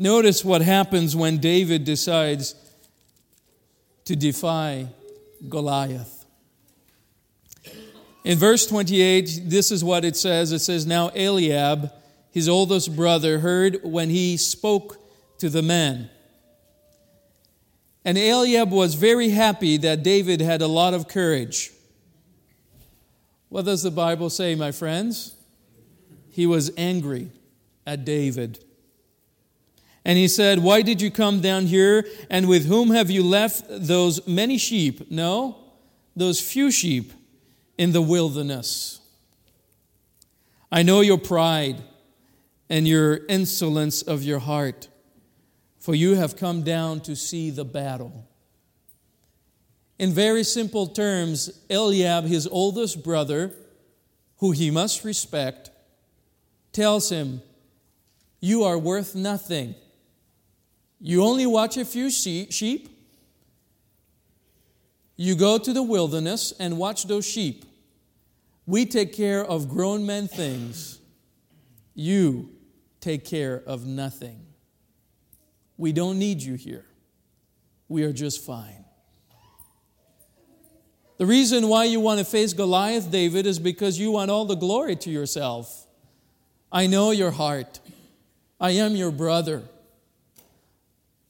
Notice 0.01 0.43
what 0.43 0.63
happens 0.63 1.15
when 1.15 1.37
David 1.37 1.85
decides 1.85 2.55
to 4.07 4.17
defy 4.17 4.87
Goliath. 5.47 6.25
In 8.25 8.39
verse 8.39 8.67
28, 8.67 9.43
this 9.45 9.71
is 9.71 9.85
what 9.85 10.07
it 10.07 10.17
says 10.17 10.53
it 10.53 10.61
says, 10.61 10.87
Now 10.87 11.11
Eliab, 11.11 11.93
his 12.31 12.49
oldest 12.49 12.97
brother, 12.97 13.41
heard 13.41 13.81
when 13.83 14.09
he 14.09 14.39
spoke 14.39 14.97
to 15.37 15.51
the 15.51 15.61
men. 15.61 16.09
And 18.03 18.17
Eliab 18.17 18.71
was 18.71 18.95
very 18.95 19.29
happy 19.29 19.77
that 19.77 20.03
David 20.03 20.41
had 20.41 20.63
a 20.63 20.67
lot 20.67 20.95
of 20.95 21.09
courage. 21.09 21.73
What 23.51 23.67
does 23.67 23.83
the 23.83 23.91
Bible 23.91 24.31
say, 24.31 24.55
my 24.55 24.73
friends? 24.73 25.35
He 26.31 26.47
was 26.47 26.71
angry 26.79 27.33
at 27.87 28.07
David. 28.07 28.65
And 30.05 30.17
he 30.17 30.29
said, 30.29 30.61
Why 30.61 30.83
did 30.83 31.03
you 31.03 31.11
come 31.11 31.41
down 31.41 31.67
here? 31.67 32.07
And 32.31 32.49
with 32.49 32.67
whom 32.67 32.91
have 32.91 33.11
you 33.11 33.23
left 33.23 33.65
those 33.69 34.27
many 34.27 34.59
sheep? 34.59 35.11
No, 35.11 35.57
those 36.17 36.41
few 36.41 36.71
sheep 36.71 37.13
in 37.77 37.93
the 37.93 38.03
wilderness. 38.03 39.01
I 40.73 40.83
know 40.83 41.01
your 41.01 41.19
pride 41.19 41.83
and 42.69 42.87
your 42.87 43.27
insolence 43.27 44.03
of 44.03 44.23
your 44.23 44.39
heart, 44.39 44.89
for 45.79 45.95
you 45.95 46.15
have 46.15 46.37
come 46.37 46.63
down 46.63 47.01
to 47.01 47.17
see 47.17 47.51
the 47.51 47.65
battle. 47.65 48.27
In 49.99 50.13
very 50.13 50.45
simple 50.45 50.87
terms, 50.87 51.61
Eliab, 51.69 52.25
his 52.25 52.47
oldest 52.47 53.03
brother, 53.03 53.53
who 54.39 54.53
he 54.53 54.71
must 54.71 55.05
respect, 55.05 55.71
tells 56.73 57.11
him, 57.11 57.43
You 58.41 58.65
are 58.65 58.79
worth 58.79 59.15
nothing. 59.15 59.75
You 61.01 61.25
only 61.25 61.47
watch 61.47 61.77
a 61.77 61.85
few 61.85 62.11
sheep. 62.11 62.89
You 65.17 65.35
go 65.35 65.59
to 65.59 65.73
the 65.73 65.83
wilderness 65.83 66.53
and 66.59 66.79
watch 66.79 67.07
those 67.07 67.27
sheep. 67.27 67.65
We 68.67 68.87
take 68.87 69.13
care 69.13 69.45
of 69.45 69.69
grown 69.69 70.07
men 70.07 70.29
things. 70.29 70.99
You 71.95 72.51
take 73.01 73.25
care 73.25 73.63
of 73.67 73.87
nothing. 73.87 74.47
We 75.77 75.93
don't 75.93 76.19
need 76.19 76.43
you 76.43 76.55
here. 76.55 76.85
We 77.89 78.05
are 78.05 78.13
just 78.13 78.45
fine. 78.45 78.85
The 81.17 81.27
reason 81.27 81.69
why 81.69 81.85
you 81.85 82.01
want 82.01 82.19
to 82.19 82.25
face 82.25 82.53
Goliath, 82.53 83.11
David, 83.11 83.47
is 83.47 83.59
because 83.59 83.99
you 83.99 84.11
want 84.11 84.31
all 84.31 84.45
the 84.45 84.55
glory 84.55 84.97
to 84.97 85.11
yourself. 85.11 85.87
I 86.71 86.87
know 86.87 87.11
your 87.11 87.31
heart. 87.31 87.81
I 88.59 88.71
am 88.73 88.95
your 88.97 89.11
brother. 89.11 89.65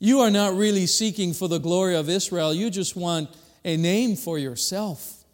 You 0.00 0.20
are 0.20 0.30
not 0.30 0.56
really 0.56 0.86
seeking 0.86 1.34
for 1.34 1.46
the 1.46 1.58
glory 1.58 1.94
of 1.94 2.08
Israel, 2.08 2.52
you 2.52 2.70
just 2.70 2.96
want 2.96 3.28
a 3.64 3.76
name 3.76 4.16
for 4.16 4.38
yourself. 4.38 5.24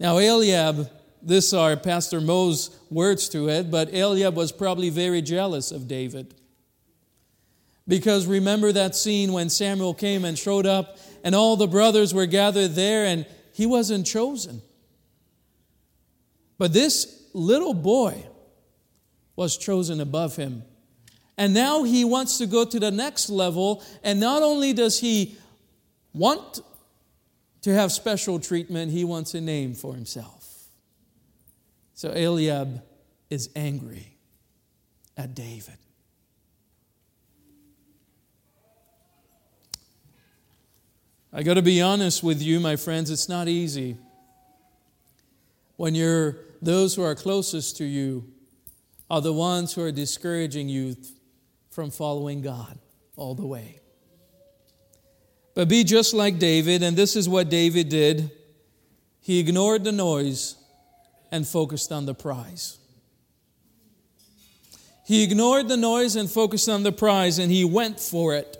Now, 0.00 0.18
Eliab, 0.18 0.90
this 1.22 1.52
are 1.52 1.76
Pastor 1.76 2.20
Mo's 2.20 2.76
words 2.90 3.28
to 3.30 3.48
it, 3.48 3.70
but 3.70 3.94
Eliab 3.94 4.34
was 4.34 4.50
probably 4.50 4.90
very 4.90 5.22
jealous 5.22 5.70
of 5.70 5.86
David. 5.86 6.34
Because 7.86 8.26
remember 8.26 8.72
that 8.72 8.96
scene 8.96 9.32
when 9.32 9.48
Samuel 9.48 9.94
came 9.94 10.24
and 10.24 10.36
showed 10.36 10.66
up, 10.66 10.98
and 11.22 11.36
all 11.36 11.56
the 11.56 11.68
brothers 11.68 12.12
were 12.12 12.26
gathered 12.26 12.72
there, 12.72 13.06
and 13.06 13.26
he 13.52 13.64
wasn't 13.64 14.06
chosen. 14.06 14.60
But 16.58 16.72
this 16.72 17.28
little 17.32 17.74
boy 17.74 18.26
was 19.36 19.56
chosen 19.56 20.00
above 20.00 20.34
him. 20.34 20.64
And 21.36 21.52
now 21.52 21.82
he 21.82 22.04
wants 22.04 22.38
to 22.38 22.46
go 22.46 22.64
to 22.64 22.78
the 22.78 22.90
next 22.90 23.28
level. 23.28 23.82
And 24.02 24.20
not 24.20 24.42
only 24.42 24.72
does 24.72 25.00
he 25.00 25.36
want 26.12 26.60
to 27.62 27.74
have 27.74 27.90
special 27.90 28.38
treatment, 28.38 28.92
he 28.92 29.04
wants 29.04 29.34
a 29.34 29.40
name 29.40 29.74
for 29.74 29.94
himself. 29.94 30.68
So 31.94 32.10
Eliab 32.10 32.82
is 33.30 33.50
angry 33.56 34.16
at 35.16 35.34
David. 35.34 35.78
I 41.32 41.42
got 41.42 41.54
to 41.54 41.62
be 41.62 41.82
honest 41.82 42.22
with 42.22 42.40
you, 42.40 42.60
my 42.60 42.76
friends, 42.76 43.10
it's 43.10 43.28
not 43.28 43.48
easy 43.48 43.96
when 45.76 45.94
you're 45.94 46.36
those 46.62 46.94
who 46.94 47.02
are 47.02 47.14
closest 47.14 47.76
to 47.78 47.84
you 47.84 48.24
are 49.10 49.20
the 49.20 49.32
ones 49.32 49.74
who 49.74 49.82
are 49.82 49.92
discouraging 49.92 50.68
you 50.68 50.96
from 51.74 51.90
following 51.90 52.40
God 52.40 52.78
all 53.16 53.34
the 53.34 53.44
way. 53.44 53.80
But 55.54 55.68
be 55.68 55.82
just 55.82 56.14
like 56.14 56.38
David, 56.38 56.84
and 56.84 56.96
this 56.96 57.16
is 57.16 57.28
what 57.28 57.48
David 57.48 57.88
did. 57.88 58.30
He 59.20 59.40
ignored 59.40 59.82
the 59.82 59.90
noise 59.90 60.54
and 61.32 61.44
focused 61.46 61.90
on 61.90 62.06
the 62.06 62.14
prize. 62.14 62.78
He 65.04 65.24
ignored 65.24 65.66
the 65.66 65.76
noise 65.76 66.14
and 66.14 66.30
focused 66.30 66.68
on 66.68 66.84
the 66.84 66.92
prize, 66.92 67.40
and 67.40 67.50
he 67.50 67.64
went 67.64 67.98
for 67.98 68.34
it. 68.34 68.56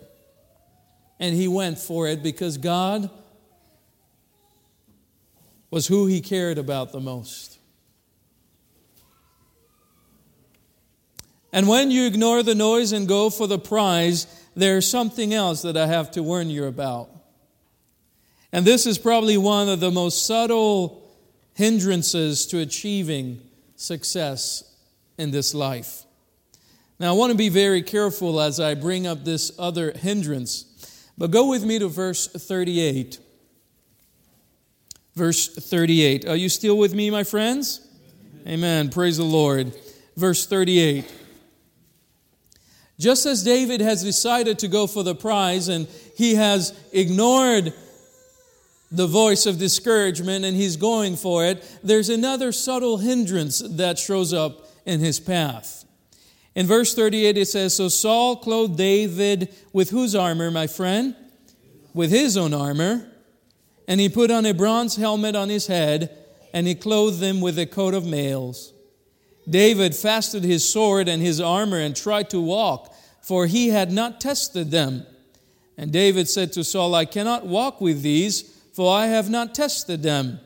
And 1.21 1.37
he 1.37 1.47
went 1.47 1.79
for 1.79 2.09
it 2.09 2.21
because 2.21 2.59
God 2.59 3.09
was 5.71 5.87
who 5.87 6.07
he 6.07 6.21
cared 6.21 6.59
about 6.59 6.91
the 6.91 7.01
most. 7.01 7.54
And 11.55 11.69
when 11.69 11.93
you 11.93 12.05
ignore 12.09 12.43
the 12.43 12.57
noise 12.57 12.91
and 12.91 13.07
go 13.07 13.31
for 13.31 13.47
the 13.47 13.61
prize, 13.61 14.27
there's 14.57 14.89
something 14.89 15.33
else 15.33 15.63
that 15.63 15.77
I 15.77 15.87
have 15.87 16.11
to 16.11 16.23
warn 16.23 16.51
you 16.51 16.65
about. 16.65 17.09
And 18.51 18.67
this 18.67 18.87
is 18.87 18.99
probably 18.99 19.37
one 19.37 19.69
of 19.69 19.79
the 19.79 19.93
most 19.93 20.27
subtle 20.27 21.09
hindrances 21.55 22.45
to 22.47 22.59
achieving 22.59 23.41
success 23.77 24.65
in 25.17 25.31
this 25.31 25.55
life. 25.55 26.03
Now, 26.99 27.11
I 27.11 27.17
want 27.17 27.31
to 27.31 27.39
be 27.39 27.51
very 27.51 27.83
careful 27.83 28.41
as 28.41 28.59
I 28.59 28.75
bring 28.75 29.07
up 29.07 29.25
this 29.25 29.53
other 29.57 29.93
hindrance, 29.93 31.09
but 31.17 31.31
go 31.31 31.49
with 31.49 31.65
me 31.65 31.79
to 31.79 31.87
verse 31.87 32.27
38. 32.27 33.21
Verse 35.15 35.55
38. 35.55 36.27
Are 36.27 36.35
you 36.35 36.49
still 36.49 36.77
with 36.77 36.95
me, 36.95 37.11
my 37.11 37.23
friends? 37.23 37.87
Amen. 38.45 38.89
Praise 38.89 39.19
the 39.19 39.23
Lord. 39.23 39.73
Verse 40.17 40.49
38. 40.49 41.21
Just 42.99 43.27
as 43.27 43.43
David 43.43 43.81
has 43.81 44.03
decided 44.03 44.59
to 44.61 44.69
go 44.69 44.87
for 44.87 45.03
the 45.03 45.15
prize 45.15 45.69
and 45.69 45.89
he 46.17 46.37
has 46.37 46.79
ignored 46.93 47.73
the 48.91 49.07
voice 49.07 49.47
of 49.47 49.59
discouragement 49.59 50.45
and 50.45 50.57
he's 50.57 50.77
going 50.77 51.17
for 51.17 51.45
it, 51.45 51.79
there's 51.83 52.09
another 52.09 52.53
subtle 52.53 52.99
hindrance 52.99 53.59
that 53.59 53.99
shows 53.99 54.33
up 54.33 54.69
in 54.87 55.01
his 55.01 55.19
path. 55.19 55.85
In 56.55 56.67
verse 56.67 56.95
38, 56.95 57.37
it 57.37 57.47
says 57.47 57.75
So 57.75 57.89
Saul 57.89 58.37
clothed 58.37 58.77
David 58.77 59.53
with 59.73 59.91
whose 59.91 60.15
armor, 60.15 60.53
my 60.53 60.69
friend? 60.69 61.17
With 61.93 62.11
his 62.11 62.37
own 62.37 62.55
armor. 62.55 63.11
And 63.89 64.01
he 64.01 64.09
put 64.09 64.31
on 64.31 64.47
a 64.47 64.55
bronze 64.55 64.97
helmet 64.97 65.35
on 65.35 65.49
his 65.49 65.67
head, 65.67 66.17
and 66.53 66.67
he 66.67 66.75
clothed 66.75 67.21
him 67.21 67.41
with 67.41 67.59
a 67.59 67.67
coat 67.67 67.93
of 67.93 68.07
mails. 68.07 68.74
David 69.49 69.95
fastened 69.95 70.45
his 70.45 70.69
sword 70.69 71.09
and 71.09 71.23
his 71.23 71.41
armor 71.41 71.79
and 71.79 71.95
tried 71.95 72.31
to 72.31 72.41
walk, 72.41 72.95
for 73.23 73.47
he 73.47 73.69
had 73.69 73.93
not 73.93 74.21
tested 74.21 74.71
them. 74.71 75.07
And 75.77 75.93
David 75.93 76.29
said 76.29 76.53
to 76.53 76.65
Saul, 76.65 76.95
I 76.95 77.05
cannot 77.05 77.47
walk 77.47 77.81
with 77.81 78.03
these, 78.03 78.43
for 78.73 78.95
I 78.95 79.07
have 79.07 79.29
not 79.29 79.55
tested 79.55 80.03
them. 80.03 80.41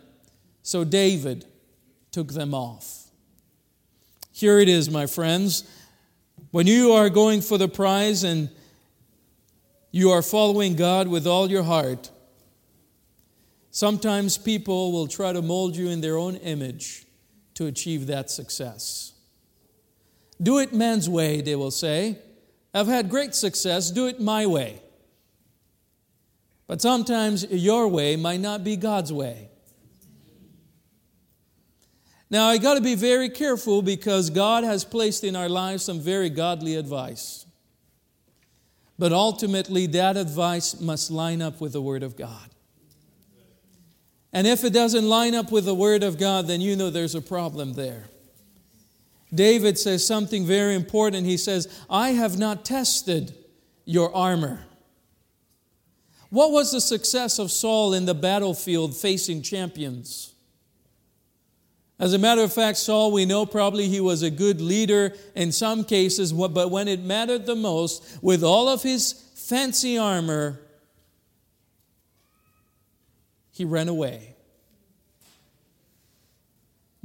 So 0.63 0.85
David 0.85 1.45
took 2.11 2.33
them 2.33 2.55
off. 2.55 3.05
Here 4.33 4.59
it 4.59 4.69
is, 4.69 4.91
my 4.91 5.07
friends. 5.07 5.69
When 6.51 6.67
you 6.67 6.93
are 6.93 7.11
going 7.11 7.41
for 7.41 7.59
the 7.59 7.69
prize 7.69 8.25
and 8.25 8.51
you 9.91 10.11
are 10.11 10.23
following 10.23 10.77
God 10.77 11.09
with 11.09 11.27
all 11.27 11.51
your 11.51 11.63
heart, 11.63 12.11
sometimes 13.71 14.39
people 14.39 14.93
will 14.93 15.07
try 15.09 15.33
to 15.33 15.43
mold 15.43 15.77
you 15.77 15.89
in 15.89 16.01
their 16.01 16.17
own 16.17 16.37
image 16.37 17.05
to 17.59 17.67
achieve 17.67 18.07
that 18.07 18.31
success. 18.31 19.15
Do 20.41 20.59
it 20.59 20.73
man's 20.73 21.11
way, 21.11 21.41
they 21.41 21.57
will 21.57 21.73
say. 21.73 22.17
I've 22.73 22.87
had 22.87 23.11
great 23.11 23.35
success, 23.35 23.91
do 23.91 24.07
it 24.07 24.21
my 24.21 24.47
way. 24.47 24.81
But 26.69 26.81
sometimes 26.81 27.45
your 27.51 27.89
way 27.89 28.15
might 28.15 28.39
not 28.39 28.63
be 28.63 28.77
God's 28.77 29.13
way. 29.13 29.49
Now, 32.31 32.47
I 32.47 32.59
got 32.59 32.75
to 32.75 32.81
be 32.81 32.95
very 32.95 33.29
careful 33.29 33.83
because 33.83 34.31
God 34.31 34.63
has 34.63 34.85
placed 34.85 35.25
in 35.25 35.35
our 35.35 35.49
lives 35.49 35.83
some 35.83 35.99
very 35.99 36.31
godly 36.31 36.77
advice. 36.77 37.45
But 39.01 39.13
ultimately, 39.13 39.87
that 39.89 40.17
advice 40.17 40.81
must 40.81 41.11
line 41.11 41.43
up 41.43 41.61
with 41.61 41.73
the 41.73 41.83
Word 41.83 42.05
of 42.05 42.17
God. 42.17 42.51
And 44.33 44.47
if 44.47 44.65
it 44.65 44.73
doesn't 44.73 45.09
line 45.09 45.35
up 45.35 45.51
with 45.51 45.65
the 45.65 45.75
Word 45.75 46.03
of 46.03 46.19
God, 46.19 46.47
then 46.47 46.61
you 46.61 46.77
know 46.77 46.91
there's 46.91 47.15
a 47.15 47.23
problem 47.23 47.75
there. 47.75 48.05
David 49.35 49.79
says 49.79 50.07
something 50.07 50.47
very 50.47 50.75
important. 50.75 51.27
He 51.27 51.37
says, 51.37 51.69
I 51.89 52.11
have 52.11 52.39
not 52.39 52.65
tested 52.65 53.35
your 53.85 54.15
armor. 54.15 54.65
What 56.31 56.51
was 56.53 56.73
the 56.73 56.81
success 56.81 57.39
of 57.39 57.51
Saul 57.51 57.95
in 57.95 58.05
the 58.05 58.15
battlefield 58.15 58.97
facing 58.97 59.43
champions? 59.43 60.35
As 61.99 62.13
a 62.13 62.19
matter 62.19 62.43
of 62.43 62.53
fact, 62.53 62.79
Saul, 62.79 63.11
we 63.11 63.25
know 63.25 63.45
probably 63.45 63.89
he 63.89 64.01
was 64.01 64.23
a 64.23 64.31
good 64.31 64.61
leader 64.61 65.15
in 65.35 65.51
some 65.53 65.85
cases, 65.85 66.33
but 66.33 66.71
when 66.71 66.87
it 66.87 67.01
mattered 67.01 67.45
the 67.45 67.57
most, 67.57 68.23
with 68.23 68.45
all 68.45 68.69
of 68.69 68.83
his 68.83 69.13
fancy 69.35 69.99
armor, 69.99 70.61
he 73.59 73.65
ran 73.65 73.89
away. 73.89 74.37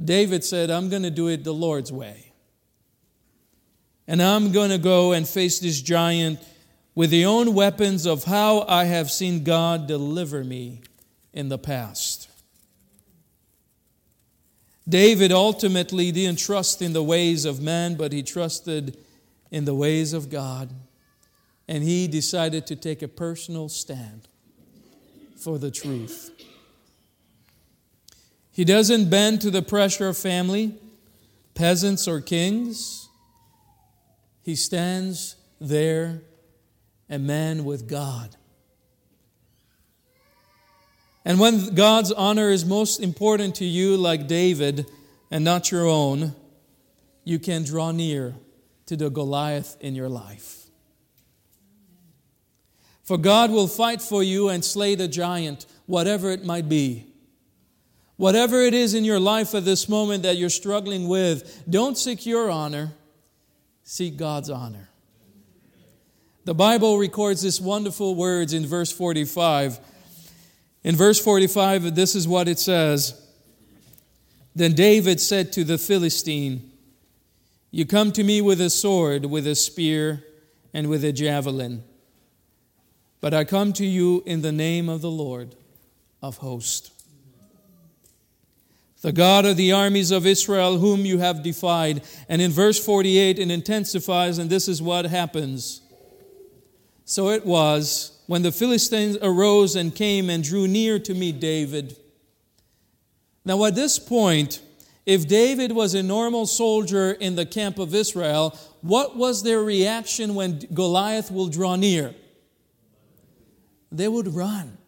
David 0.02 0.44
said, 0.44 0.70
I'm 0.70 0.88
going 0.88 1.02
to 1.02 1.10
do 1.10 1.28
it 1.28 1.44
the 1.44 1.52
Lord's 1.52 1.92
way. 1.92 2.32
And 4.06 4.22
I'm 4.22 4.52
going 4.52 4.70
to 4.70 4.78
go 4.78 5.12
and 5.12 5.28
face 5.28 5.58
this 5.58 5.80
giant 5.80 6.38
with 6.94 7.10
the 7.10 7.24
own 7.24 7.54
weapons 7.54 8.06
of 8.06 8.24
how 8.24 8.64
I 8.68 8.84
have 8.84 9.10
seen 9.10 9.42
God 9.42 9.88
deliver 9.88 10.44
me 10.44 10.82
in 11.32 11.48
the 11.48 11.58
past. 11.58 12.28
David 14.88 15.32
ultimately 15.32 16.12
didn't 16.12 16.38
trust 16.38 16.82
in 16.82 16.92
the 16.92 17.02
ways 17.02 17.44
of 17.44 17.60
man, 17.60 17.96
but 17.96 18.12
he 18.12 18.22
trusted 18.22 18.96
in 19.50 19.64
the 19.64 19.74
ways 19.74 20.12
of 20.12 20.30
God. 20.30 20.70
And 21.66 21.82
he 21.82 22.06
decided 22.06 22.66
to 22.68 22.76
take 22.76 23.02
a 23.02 23.08
personal 23.08 23.68
stand 23.68 24.28
for 25.36 25.58
the 25.58 25.70
truth. 25.70 26.30
He 28.54 28.64
doesn't 28.64 29.10
bend 29.10 29.40
to 29.40 29.50
the 29.50 29.62
pressure 29.62 30.06
of 30.06 30.16
family, 30.16 30.76
peasants, 31.54 32.06
or 32.06 32.20
kings. 32.20 33.08
He 34.42 34.54
stands 34.54 35.34
there, 35.60 36.22
a 37.10 37.18
man 37.18 37.64
with 37.64 37.88
God. 37.88 38.36
And 41.24 41.40
when 41.40 41.74
God's 41.74 42.12
honor 42.12 42.48
is 42.50 42.64
most 42.64 43.00
important 43.00 43.56
to 43.56 43.64
you, 43.64 43.96
like 43.96 44.28
David, 44.28 44.86
and 45.32 45.42
not 45.42 45.72
your 45.72 45.88
own, 45.88 46.36
you 47.24 47.40
can 47.40 47.64
draw 47.64 47.90
near 47.90 48.36
to 48.86 48.94
the 48.94 49.10
Goliath 49.10 49.76
in 49.80 49.96
your 49.96 50.08
life. 50.08 50.66
For 53.02 53.18
God 53.18 53.50
will 53.50 53.66
fight 53.66 54.00
for 54.00 54.22
you 54.22 54.48
and 54.48 54.64
slay 54.64 54.94
the 54.94 55.08
giant, 55.08 55.66
whatever 55.86 56.30
it 56.30 56.44
might 56.44 56.68
be. 56.68 57.13
Whatever 58.16 58.60
it 58.62 58.74
is 58.74 58.94
in 58.94 59.04
your 59.04 59.20
life 59.20 59.54
at 59.54 59.64
this 59.64 59.88
moment 59.88 60.22
that 60.22 60.36
you're 60.36 60.50
struggling 60.50 61.08
with, 61.08 61.64
don't 61.68 61.98
seek 61.98 62.26
your 62.26 62.50
honor, 62.50 62.92
seek 63.82 64.16
God's 64.16 64.50
honor. 64.50 64.88
The 66.44 66.54
Bible 66.54 66.98
records 66.98 67.42
this 67.42 67.60
wonderful 67.60 68.14
words 68.14 68.52
in 68.52 68.66
verse 68.66 68.92
45 68.92 69.80
in 70.84 70.96
verse 70.96 71.18
45, 71.18 71.94
this 71.94 72.14
is 72.14 72.28
what 72.28 72.46
it 72.46 72.58
says 72.58 73.20
Then 74.54 74.74
David 74.74 75.18
said 75.18 75.50
to 75.54 75.64
the 75.64 75.78
Philistine, 75.78 76.70
You 77.70 77.86
come 77.86 78.12
to 78.12 78.22
me 78.22 78.42
with 78.42 78.60
a 78.60 78.70
sword, 78.70 79.24
with 79.24 79.46
a 79.46 79.54
spear, 79.54 80.22
and 80.74 80.88
with 80.88 81.02
a 81.02 81.12
javelin. 81.12 81.82
But 83.22 83.32
I 83.32 83.44
come 83.44 83.72
to 83.74 83.86
you 83.86 84.22
in 84.26 84.42
the 84.42 84.52
name 84.52 84.90
of 84.90 85.00
the 85.00 85.10
Lord 85.10 85.56
of 86.20 86.38
hosts, 86.38 86.90
the 89.04 89.12
God 89.12 89.44
of 89.44 89.58
the 89.58 89.70
armies 89.70 90.10
of 90.10 90.24
Israel, 90.24 90.78
whom 90.78 91.04
you 91.04 91.18
have 91.18 91.42
defied. 91.42 92.02
And 92.26 92.40
in 92.40 92.50
verse 92.50 92.82
48, 92.82 93.38
it 93.38 93.50
intensifies, 93.50 94.38
and 94.38 94.48
this 94.48 94.66
is 94.66 94.80
what 94.80 95.04
happens. 95.04 95.82
So 97.04 97.28
it 97.28 97.44
was 97.44 98.18
when 98.28 98.40
the 98.40 98.50
Philistines 98.50 99.18
arose 99.20 99.76
and 99.76 99.94
came 99.94 100.30
and 100.30 100.42
drew 100.42 100.66
near 100.66 100.98
to 101.00 101.12
meet 101.12 101.38
David. 101.38 101.98
Now, 103.44 103.62
at 103.66 103.74
this 103.74 103.98
point, 103.98 104.62
if 105.04 105.28
David 105.28 105.72
was 105.72 105.92
a 105.92 106.02
normal 106.02 106.46
soldier 106.46 107.12
in 107.12 107.34
the 107.34 107.44
camp 107.44 107.78
of 107.78 107.94
Israel, 107.94 108.58
what 108.80 109.18
was 109.18 109.42
their 109.42 109.60
reaction 109.60 110.34
when 110.34 110.60
Goliath 110.72 111.30
will 111.30 111.48
draw 111.48 111.76
near? 111.76 112.14
They 113.92 114.08
would 114.08 114.28
run. 114.28 114.78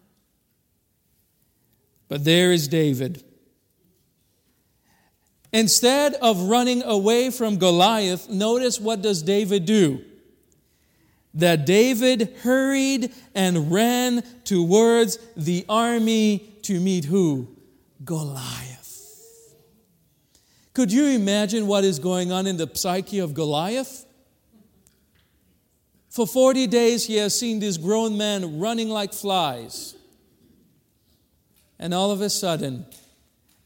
But 2.07 2.23
there 2.23 2.51
is 2.51 2.67
David. 2.67 3.23
Instead 5.53 6.13
of 6.15 6.43
running 6.43 6.83
away 6.83 7.29
from 7.29 7.57
Goliath, 7.57 8.29
notice 8.29 8.79
what 8.79 9.01
does 9.01 9.23
David 9.23 9.65
do? 9.65 10.03
that 11.37 11.67
David 11.67 12.35
hurried 12.41 13.13
and 13.35 13.71
ran 13.71 14.23
towards 14.43 15.19
the 15.35 15.65
army 15.69 16.39
to 16.63 16.79
meet 16.79 17.05
who? 17.05 17.47
Goliath. 18.03 19.53
Could 20.73 20.91
you 20.91 21.05
imagine 21.07 21.67
what 21.67 21.83
is 21.83 21.99
going 21.99 22.31
on 22.31 22.47
in 22.47 22.57
the 22.57 22.69
psyche 22.73 23.19
of 23.19 23.35
Goliath? 23.35 24.05
For 26.09 26.25
40 26.25 26.65
days, 26.65 27.05
he 27.05 27.17
has 27.17 27.37
seen 27.37 27.59
this 27.59 27.77
grown 27.77 28.17
man 28.17 28.59
running 28.59 28.89
like 28.89 29.13
flies. 29.13 29.95
And 31.77 31.93
all 31.93 32.09
of 32.09 32.21
a 32.21 32.31
sudden, 32.31 32.87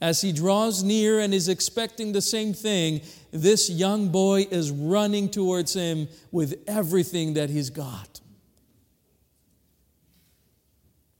as 0.01 0.21
he 0.21 0.31
draws 0.31 0.83
near 0.83 1.19
and 1.19 1.33
is 1.33 1.47
expecting 1.47 2.11
the 2.11 2.21
same 2.21 2.53
thing, 2.53 3.01
this 3.29 3.69
young 3.69 4.09
boy 4.09 4.47
is 4.49 4.71
running 4.71 5.29
towards 5.29 5.75
him 5.75 6.07
with 6.31 6.59
everything 6.67 7.35
that 7.35 7.51
he's 7.51 7.69
got. 7.69 8.19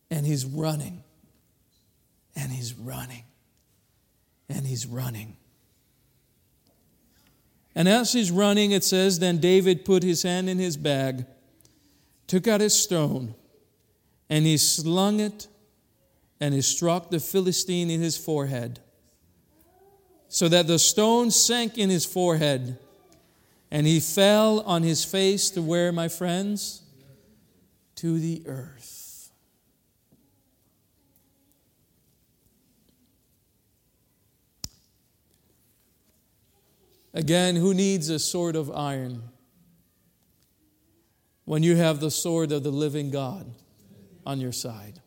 And 0.10 0.26
he's 0.26 0.46
running, 0.46 1.04
and 2.36 2.52
he's 2.52 2.74
running, 2.74 3.24
and 4.50 4.66
he's 4.66 4.86
running. 4.86 5.38
And 7.76 7.88
as 7.88 8.12
he's 8.12 8.32
running, 8.32 8.72
it 8.72 8.84
says, 8.84 9.20
Then 9.20 9.38
David 9.38 9.86
put 9.86 10.04
his 10.04 10.24
hand 10.24 10.50
in 10.50 10.60
his 10.60 10.76
bag, 10.76 11.26
took 12.28 12.48
out 12.48 12.60
his 12.60 12.74
stone, 12.74 13.36
and 14.30 14.46
he 14.46 14.58
slung 14.58 15.20
it 15.22 15.48
and 16.42 16.56
he 16.56 16.62
struck 16.62 17.12
the 17.12 17.20
Philistine 17.20 17.92
in 17.92 18.02
his 18.02 18.18
forehead, 18.18 18.80
so 20.28 20.50
that 20.50 20.66
the 20.66 20.80
stone 20.80 21.30
sank 21.30 21.78
in 21.78 21.90
his 21.90 22.04
forehead, 22.04 22.80
and 23.70 23.86
he 23.86 24.00
fell 24.00 24.62
on 24.62 24.82
his 24.82 25.06
face 25.06 25.52
to 25.52 25.62
where, 25.62 25.92
my 25.92 26.08
friends? 26.08 26.82
To 27.98 28.18
the 28.18 28.42
earth. 28.48 29.32
Again, 37.14 37.56
who 37.56 37.74
needs 37.74 38.10
a 38.10 38.18
sword 38.18 38.56
of 38.56 38.72
iron 38.72 39.22
when 41.46 41.62
you 41.62 41.76
have 41.76 42.00
the 42.00 42.10
sword 42.10 42.52
of 42.52 42.64
the 42.64 42.72
living 42.72 43.12
God 43.12 43.54
on 44.26 44.40
your 44.40 44.54
side? 44.54 45.01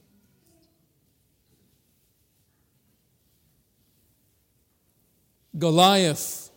Goliath 5.57 6.51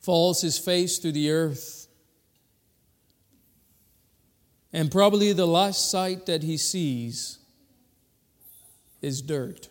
falls 0.00 0.42
his 0.42 0.58
face 0.58 0.98
to 0.98 1.12
the 1.12 1.30
earth. 1.30 1.86
And 4.72 4.90
probably 4.90 5.32
the 5.32 5.46
last 5.46 5.90
sight 5.90 6.26
that 6.26 6.42
he 6.42 6.56
sees 6.56 7.38
is 9.00 9.22
dirt. 9.22 9.68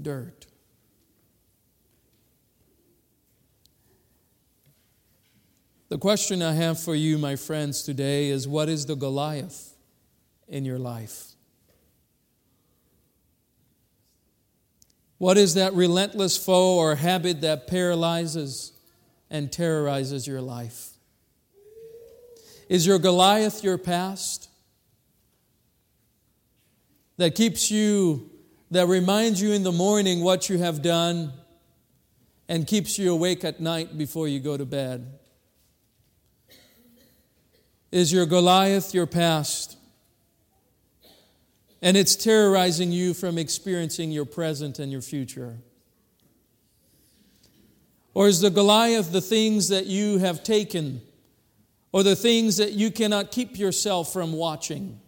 Dirt. 0.00 0.46
The 5.88 5.98
question 5.98 6.42
I 6.42 6.52
have 6.52 6.78
for 6.78 6.94
you, 6.94 7.16
my 7.16 7.36
friends, 7.36 7.82
today 7.82 8.28
is 8.28 8.46
what 8.46 8.68
is 8.68 8.84
the 8.84 8.94
Goliath 8.94 9.74
in 10.46 10.64
your 10.64 10.78
life? 10.78 11.27
What 15.18 15.36
is 15.36 15.54
that 15.54 15.74
relentless 15.74 16.36
foe 16.36 16.76
or 16.76 16.94
habit 16.94 17.40
that 17.40 17.66
paralyzes 17.66 18.72
and 19.30 19.50
terrorizes 19.50 20.26
your 20.26 20.40
life? 20.40 20.90
Is 22.68 22.86
your 22.86 22.98
Goliath 22.98 23.64
your 23.64 23.78
past? 23.78 24.48
That 27.16 27.34
keeps 27.34 27.68
you, 27.70 28.30
that 28.70 28.86
reminds 28.86 29.42
you 29.42 29.52
in 29.52 29.64
the 29.64 29.72
morning 29.72 30.22
what 30.22 30.48
you 30.48 30.58
have 30.58 30.82
done 30.82 31.32
and 32.48 32.64
keeps 32.66 32.96
you 32.96 33.12
awake 33.12 33.44
at 33.44 33.60
night 33.60 33.98
before 33.98 34.28
you 34.28 34.38
go 34.38 34.56
to 34.56 34.64
bed? 34.64 35.18
Is 37.90 38.12
your 38.12 38.26
Goliath 38.26 38.94
your 38.94 39.06
past? 39.06 39.77
And 41.80 41.96
it's 41.96 42.16
terrorizing 42.16 42.92
you 42.92 43.14
from 43.14 43.38
experiencing 43.38 44.10
your 44.10 44.24
present 44.24 44.78
and 44.78 44.90
your 44.90 45.02
future? 45.02 45.58
Or 48.14 48.26
is 48.26 48.40
the 48.40 48.50
Goliath 48.50 49.12
the 49.12 49.20
things 49.20 49.68
that 49.68 49.86
you 49.86 50.18
have 50.18 50.42
taken, 50.42 51.00
or 51.92 52.02
the 52.02 52.16
things 52.16 52.56
that 52.56 52.72
you 52.72 52.90
cannot 52.90 53.30
keep 53.30 53.58
yourself 53.58 54.12
from 54.12 54.32
watching? 54.32 55.00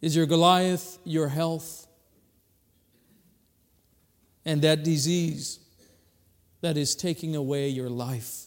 Is 0.00 0.16
your 0.16 0.26
Goliath 0.26 0.98
your 1.04 1.28
health 1.28 1.86
and 4.44 4.62
that 4.62 4.82
disease 4.82 5.60
that 6.60 6.76
is 6.76 6.94
taking 6.94 7.36
away 7.36 7.68
your 7.68 7.90
life? 7.90 8.43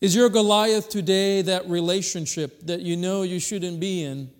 Is 0.00 0.14
your 0.14 0.28
Goliath 0.28 0.88
today 0.88 1.42
that 1.42 1.68
relationship 1.68 2.60
that 2.66 2.80
you 2.80 2.96
know 2.96 3.22
you 3.22 3.40
shouldn't 3.40 3.80
be 3.80 4.04
in? 4.04 4.30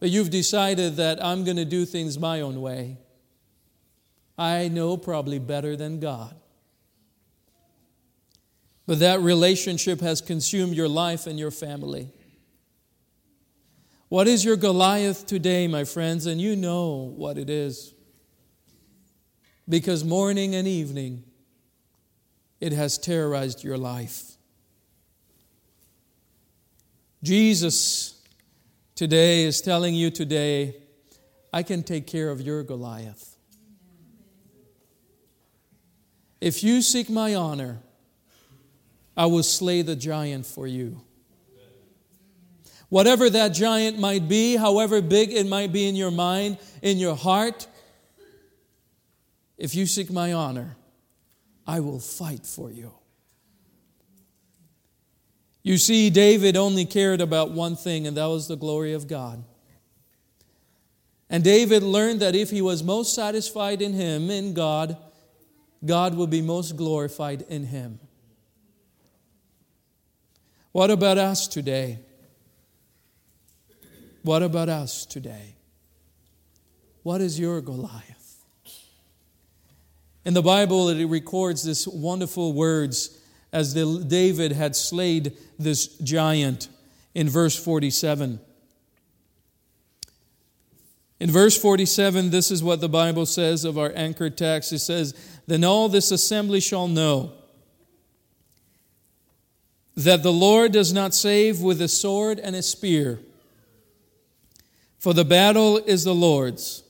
But 0.00 0.10
you've 0.10 0.30
decided 0.30 0.96
that 0.96 1.24
I'm 1.24 1.44
going 1.44 1.56
to 1.56 1.64
do 1.64 1.84
things 1.84 2.18
my 2.18 2.40
own 2.40 2.60
way. 2.60 2.98
I 4.36 4.68
know 4.68 4.96
probably 4.96 5.38
better 5.38 5.76
than 5.76 6.00
God. 6.00 6.34
But 8.86 8.98
that 8.98 9.20
relationship 9.20 10.00
has 10.00 10.20
consumed 10.20 10.74
your 10.74 10.88
life 10.88 11.26
and 11.26 11.38
your 11.38 11.50
family. 11.50 12.12
What 14.08 14.28
is 14.28 14.44
your 14.44 14.56
Goliath 14.56 15.26
today, 15.26 15.66
my 15.66 15.84
friends? 15.84 16.26
And 16.26 16.40
you 16.40 16.54
know 16.54 17.12
what 17.16 17.38
it 17.38 17.50
is. 17.50 17.94
Because 19.68 20.04
morning 20.04 20.54
and 20.54 20.68
evening, 20.68 21.24
it 22.60 22.72
has 22.72 22.98
terrorized 22.98 23.62
your 23.62 23.78
life. 23.78 24.32
Jesus 27.22 28.22
today 28.94 29.44
is 29.44 29.60
telling 29.60 29.94
you 29.94 30.10
today, 30.10 30.76
I 31.52 31.62
can 31.62 31.82
take 31.82 32.06
care 32.06 32.30
of 32.30 32.40
your 32.40 32.62
Goliath. 32.62 33.36
If 36.40 36.62
you 36.62 36.82
seek 36.82 37.08
my 37.08 37.34
honor, 37.34 37.80
I 39.16 39.26
will 39.26 39.42
slay 39.42 39.82
the 39.82 39.96
giant 39.96 40.46
for 40.46 40.66
you. 40.66 41.00
Whatever 42.88 43.28
that 43.30 43.48
giant 43.48 43.98
might 43.98 44.28
be, 44.28 44.56
however 44.56 45.02
big 45.02 45.32
it 45.32 45.46
might 45.46 45.72
be 45.72 45.88
in 45.88 45.96
your 45.96 46.10
mind, 46.10 46.58
in 46.82 46.98
your 46.98 47.16
heart, 47.16 47.66
if 49.58 49.74
you 49.74 49.86
seek 49.86 50.10
my 50.10 50.32
honor, 50.32 50.76
I 51.66 51.80
will 51.80 51.98
fight 51.98 52.46
for 52.46 52.70
you. 52.70 52.92
You 55.62 55.78
see, 55.78 56.10
David 56.10 56.56
only 56.56 56.84
cared 56.84 57.20
about 57.20 57.50
one 57.50 57.74
thing, 57.74 58.06
and 58.06 58.16
that 58.16 58.26
was 58.26 58.46
the 58.46 58.56
glory 58.56 58.92
of 58.92 59.08
God. 59.08 59.42
And 61.28 61.42
David 61.42 61.82
learned 61.82 62.20
that 62.20 62.36
if 62.36 62.50
he 62.50 62.62
was 62.62 62.84
most 62.84 63.14
satisfied 63.14 63.82
in 63.82 63.92
him, 63.92 64.30
in 64.30 64.54
God, 64.54 64.96
God 65.84 66.14
will 66.14 66.28
be 66.28 66.40
most 66.40 66.76
glorified 66.76 67.42
in 67.48 67.64
him. 67.64 67.98
What 70.70 70.90
about 70.90 71.18
us 71.18 71.48
today? 71.48 71.98
What 74.22 74.42
about 74.42 74.68
us 74.68 75.06
today? 75.06 75.56
What 77.02 77.20
is 77.20 77.40
your 77.40 77.60
Goliath? 77.60 78.15
In 80.26 80.34
the 80.34 80.42
Bible, 80.42 80.88
it 80.88 81.04
records 81.04 81.62
this 81.62 81.86
wonderful 81.86 82.52
words 82.52 83.16
as 83.52 83.72
David 83.74 84.50
had 84.50 84.74
slayed 84.74 85.36
this 85.56 85.86
giant 85.98 86.68
in 87.14 87.28
verse 87.28 87.54
47. 87.54 88.40
In 91.20 91.30
verse 91.30 91.56
47, 91.56 92.30
this 92.30 92.50
is 92.50 92.60
what 92.60 92.80
the 92.80 92.88
Bible 92.88 93.24
says 93.24 93.64
of 93.64 93.78
our 93.78 93.92
anchor 93.94 94.28
text. 94.28 94.72
It 94.72 94.80
says, 94.80 95.14
Then 95.46 95.62
all 95.62 95.88
this 95.88 96.10
assembly 96.10 96.58
shall 96.58 96.88
know 96.88 97.32
that 99.94 100.24
the 100.24 100.32
Lord 100.32 100.72
does 100.72 100.92
not 100.92 101.14
save 101.14 101.60
with 101.60 101.80
a 101.80 101.86
sword 101.86 102.40
and 102.40 102.56
a 102.56 102.62
spear, 102.62 103.20
for 104.98 105.14
the 105.14 105.24
battle 105.24 105.78
is 105.78 106.02
the 106.02 106.16
Lord's, 106.16 106.82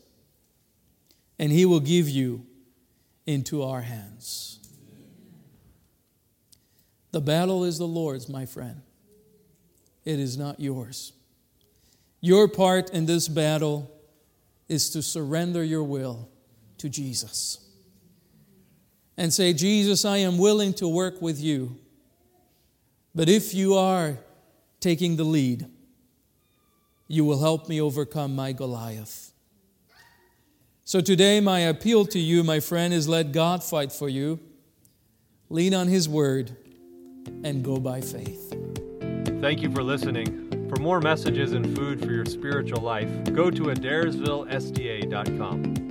and 1.38 1.52
he 1.52 1.66
will 1.66 1.80
give 1.80 2.08
you 2.08 2.46
into 3.26 3.62
our 3.62 3.82
hands. 3.82 4.60
The 7.12 7.20
battle 7.20 7.64
is 7.64 7.78
the 7.78 7.86
Lord's, 7.86 8.28
my 8.28 8.46
friend. 8.46 8.82
It 10.04 10.20
is 10.20 10.36
not 10.36 10.60
yours. 10.60 11.12
Your 12.20 12.48
part 12.48 12.90
in 12.90 13.06
this 13.06 13.28
battle 13.28 13.90
is 14.68 14.90
to 14.90 15.02
surrender 15.02 15.62
your 15.62 15.82
will 15.82 16.28
to 16.78 16.88
Jesus 16.88 17.58
and 19.16 19.32
say, 19.32 19.52
Jesus, 19.52 20.04
I 20.04 20.18
am 20.18 20.38
willing 20.38 20.74
to 20.74 20.88
work 20.88 21.22
with 21.22 21.40
you. 21.40 21.76
But 23.14 23.28
if 23.28 23.54
you 23.54 23.74
are 23.74 24.18
taking 24.80 25.16
the 25.16 25.24
lead, 25.24 25.66
you 27.08 27.24
will 27.24 27.40
help 27.40 27.68
me 27.68 27.80
overcome 27.80 28.36
my 28.36 28.52
Goliath. 28.52 29.25
So 30.88 31.00
today, 31.00 31.40
my 31.40 31.58
appeal 31.58 32.06
to 32.06 32.18
you, 32.20 32.44
my 32.44 32.60
friend, 32.60 32.94
is 32.94 33.08
let 33.08 33.32
God 33.32 33.64
fight 33.64 33.90
for 33.90 34.08
you. 34.08 34.38
Lean 35.50 35.74
on 35.74 35.88
His 35.88 36.08
word 36.08 36.56
and 37.42 37.64
go 37.64 37.80
by 37.80 38.00
faith. 38.00 38.54
Thank 39.40 39.62
you 39.62 39.72
for 39.72 39.82
listening. 39.82 40.68
For 40.68 40.76
more 40.76 41.00
messages 41.00 41.54
and 41.54 41.76
food 41.76 42.00
for 42.00 42.12
your 42.12 42.24
spiritual 42.24 42.82
life, 42.82 43.10
go 43.32 43.50
to 43.50 43.62
adairsvillesda.com. 43.64 45.85